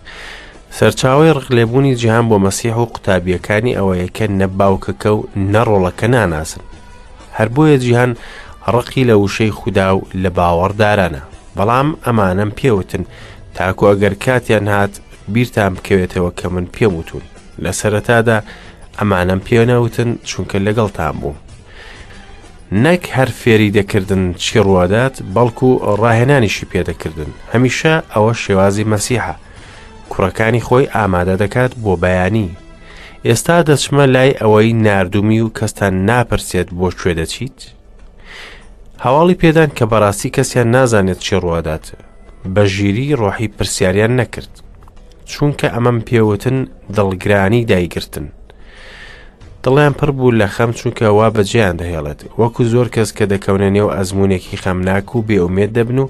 سەرچاوی 0.79 1.31
ڕقلێبوونی 1.37 1.95
جیهان 2.01 2.25
بۆ 2.29 2.37
مەسیح 2.45 2.75
و 2.81 2.85
قوتابیەکانی 2.93 3.77
ئەوەیەکە 3.79 4.25
نەباوکەکە 4.41 5.11
و 5.17 5.25
نەڕۆڵەکە 5.53 6.07
ناناسن 6.15 6.63
هەر 7.37 7.47
بۆیە 7.55 7.77
جیهان 7.83 8.11
ڕقی 8.73 9.03
لە 9.09 9.15
وشەی 9.23 9.51
خودا 9.59 9.87
و 9.97 10.01
لە 10.23 10.29
باوەڕدارانە 10.37 11.21
بەڵام 11.57 11.87
ئەمانم 12.05 12.51
پێوتن 12.59 13.03
تاکو 13.55 13.85
ئەگەر 13.91 14.13
کاتیان 14.23 14.67
هات 14.73 14.93
بیرتان 15.33 15.71
بکەوێتەوە 15.75 16.31
کە 16.39 16.47
من 16.53 16.65
پێم 16.73 16.93
وتون 16.99 17.21
لە 17.63 17.71
سەرەتادا 17.79 18.37
ئەمانم 18.99 19.39
پێنەوتن 19.47 20.09
چونکە 20.29 20.57
لەگەڵتان 20.67 21.15
بوو 21.21 21.33
نەک 22.83 23.03
هەر 23.17 23.29
فێری 23.41 23.71
دەکردن 23.77 24.23
چی 24.43 24.55
ڕوادات 24.65 25.15
بەڵکو 25.35 25.69
ڕاهێنانیشی 26.01 26.65
پێدەکردن 26.71 27.29
هەمیشە 27.53 27.93
ئەوە 28.13 28.33
شێوازی 28.43 28.87
مەسیحە 28.93 29.35
کوڕەکانی 30.11 30.61
خۆی 30.67 30.85
ئامادە 30.95 31.35
دەکات 31.43 31.71
بۆ 31.83 31.93
بەیانی 32.03 32.49
ئێستا 33.27 33.57
دەچمە 33.69 34.05
لای 34.15 34.31
ئەوەی 34.41 34.73
نردومی 34.85 35.39
و 35.41 35.49
کەستان 35.57 35.93
ناپرسێت 36.09 36.69
بۆ 36.79 36.87
کوێ 36.99 37.13
دەچیت 37.19 37.59
هەواڵی 39.03 39.39
پێدان 39.41 39.69
کە 39.77 39.85
بەڕاستی 39.91 40.33
کەسیان 40.35 40.67
نازانێت 40.75 41.19
چی 41.25 41.35
ڕوادات 41.43 41.85
بە 42.55 42.63
ژیری 42.75 43.15
ڕۆحی 43.21 43.47
پرسیاریان 43.57 44.13
نەکرد 44.19 44.53
چونکە 45.31 45.67
ئەمەم 45.75 45.97
پێوتن 46.07 46.57
دڵگرانی 46.95 47.65
دایگرتن 47.71 48.27
دڵیان 49.63 49.93
پڕ 49.99 50.09
بوو 50.17 50.31
لە 50.41 50.47
خەم 50.55 50.71
چونکە 50.79 51.01
وا 51.17 51.27
بەجیان 51.35 51.75
دەهێڵێت 51.81 52.21
وەکو 52.41 52.61
زۆر 52.71 52.87
کەس 52.95 53.09
کە 53.17 53.25
دەکەونە 53.33 53.67
نێو 53.75 53.91
ئەزمونێکی 53.95 54.57
خەمناک 54.63 55.07
و 55.15 55.21
بێومێت 55.27 55.71
دەبن 55.77 55.97
و 56.03 56.07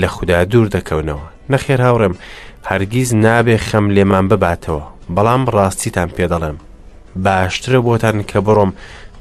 لە 0.00 0.06
خوددا 0.14 0.44
دوور 0.50 0.68
دەکەونەوە 0.76 1.24
نەخێر 1.52 1.80
هاوڕێم 1.86 2.14
هەرگیز 2.70 3.10
نابێ 3.26 3.56
خەم 3.68 3.86
لێمان 3.96 4.26
بباتەوە 4.32 4.84
بەڵام 5.14 5.42
ڕاستیتان 5.56 6.08
پێدەڵێم 6.16 6.56
باشترە 7.24 7.78
بۆتان 7.88 8.16
کە 8.30 8.38
بڕۆم 8.46 8.70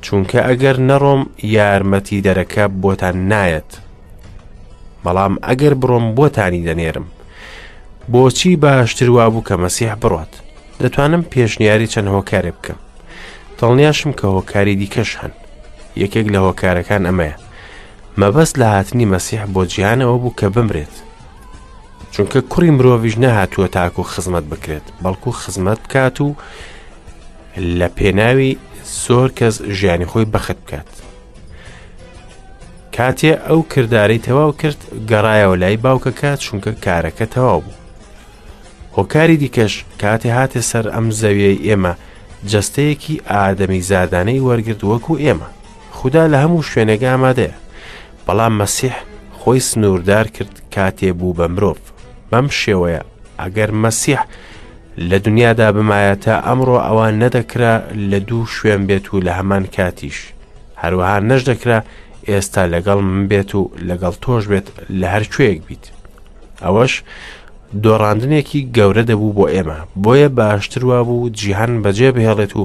چونکە 0.05 0.39
ئەگەر 0.47 0.77
نەڕۆم 0.89 1.21
یارمەتی 1.55 2.23
دەرەکە 2.25 2.65
بۆتان 2.83 3.15
نایەت 3.31 3.71
بەڵام 5.03 5.33
ئەگەر 5.47 5.73
بڕۆم 5.81 6.05
بۆتانی 6.17 6.65
دەنێرم 6.67 7.07
بۆچی 8.13 8.51
باشتر 8.65 9.09
وا 9.17 9.25
بوو 9.33 9.43
کە 9.47 9.55
مەسیح 9.63 9.91
بڕات 10.03 10.33
دەتوانم 10.81 11.23
پێشنیاری 11.31 11.87
چەند 11.93 12.09
هۆکارێ 12.15 12.51
بکەم 12.57 12.79
دڵنیاشم 13.59 14.11
کە 14.19 14.25
هۆکاری 14.35 14.75
دیکەش 14.81 15.11
هەن 15.21 15.33
یەکێک 16.01 16.27
لە 16.33 16.39
هۆکارەکان 16.45 17.03
ئەمەیە 17.07 17.37
مەبەست 18.19 18.55
لە 18.61 18.67
هاتنی 18.73 19.09
مەسیح 19.13 19.41
بۆ 19.53 19.61
جیانەوە 19.73 20.15
بوو 20.21 20.35
کە 20.39 20.47
بمرێت 20.55 20.95
چونکە 22.13 22.39
کوڕی 22.53 22.69
مرۆڤش 22.77 23.15
نەهاتووە 23.23 23.67
تاکو 23.77 24.03
خزمەت 24.13 24.45
بکرێت 24.51 24.85
بەڵکو 25.03 25.29
خزمەت 25.41 25.79
بکات 25.85 26.17
و 26.25 26.29
لە 27.79 27.87
پێناوی 27.97 28.53
زۆر 29.03 29.29
کەس 29.39 29.55
ژیانی 29.77 30.05
خۆی 30.11 30.25
بەخت 30.33 30.57
بکات 30.65 30.87
کاتێ 32.95 33.33
ئەو 33.47 33.61
کردارەی 33.73 34.21
تەواو 34.27 34.51
کرد 34.61 34.79
گەڕایەوە 35.09 35.55
لای 35.61 35.77
باوکەکە 35.85 36.31
چونکە 36.43 36.71
کارەکە 36.85 37.25
تەواو 37.33 37.61
بوو 37.65 37.73
هۆکاری 38.97 39.37
دیکەش 39.43 39.73
کاتێ 40.01 40.29
هاتێ 40.37 40.61
سەر 40.71 40.85
ئەم 40.93 41.07
زەویەی 41.21 41.63
ئێمە 41.67 41.93
جستەیەکی 42.51 43.21
ئادەمی 43.31 43.81
زادانەی 43.91 44.43
وەرگرت 44.47 44.81
وەکو 44.91 45.13
ئێمە 45.25 45.49
خدا 45.97 46.23
لە 46.31 46.37
هەموو 46.43 46.67
شوێنەگە 46.71 47.09
ئامادەیە 47.11 47.53
بەڵام 48.25 48.53
مەسیح 48.61 48.95
خۆی 49.39 49.59
سنووردار 49.69 50.25
کرد 50.35 50.53
کاتێ 50.75 51.09
بوو 51.19 51.35
بە 51.39 51.47
مرۆڤ 51.55 51.79
بەم 52.33 52.47
شێوەیە 52.61 53.01
ئەگەر 53.41 53.69
مەسیح 53.83 54.21
لە 55.09 55.17
دنیادا 55.25 55.67
بمایەتە 55.77 56.33
ئەمڕۆ 56.47 56.77
ئەوان 56.87 57.13
نەدەکرا 57.23 57.73
لە 58.11 58.19
دوو 58.29 58.43
شوێن 58.55 58.81
بێت 58.89 59.05
و 59.13 59.21
لە 59.25 59.31
هەمان 59.39 59.63
کاتیش 59.75 60.19
هەروەها 60.81 61.17
نەشدەکرا 61.29 61.79
ئێستا 62.29 62.63
لەگەڵ 62.73 62.99
من 63.13 63.23
بێت 63.31 63.51
و 63.59 63.61
لەگەڵ 63.89 64.13
تۆش 64.23 64.43
بێت 64.51 64.67
لە 64.99 65.07
هەرکوێیەک 65.13 65.59
بیت 65.67 65.83
ئەوەش 66.63 66.93
دۆڕاندنێکی 67.83 68.59
گەورە 68.75 69.03
دەبوو 69.09 69.35
بۆ 69.37 69.45
ئێمە 69.53 69.79
بۆیە 70.03 70.27
باشتروا 70.37 71.01
بوو 71.07 71.29
جیهان 71.39 71.71
بەجێ 71.83 72.09
بهێڵێت 72.15 72.53
و 72.59 72.63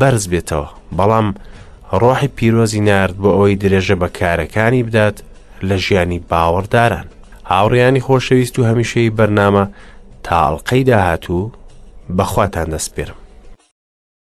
بەرز 0.00 0.24
بێتەوە 0.32 0.68
بەڵام 0.98 1.28
ڕۆحی 2.00 2.30
پیرۆزی 2.36 2.80
نرد 2.88 3.14
بۆ 3.22 3.28
ئەوەی 3.34 3.54
درێژە 3.62 3.96
بە 4.00 4.08
کارەکانی 4.18 4.82
بدات 4.86 5.16
لە 5.68 5.74
ژیانی 5.86 6.20
باوەڕداران 6.30 7.08
هاوڕیانی 7.52 8.04
خۆشەویست 8.06 8.54
و 8.58 8.62
هەمیشەی 8.70 9.14
بەرنامە 9.18 9.64
تاڵقەی 10.26 10.82
داهاتوو 10.88 11.42
بەخواتان 12.16 12.68
دەسپێرم 12.74 13.23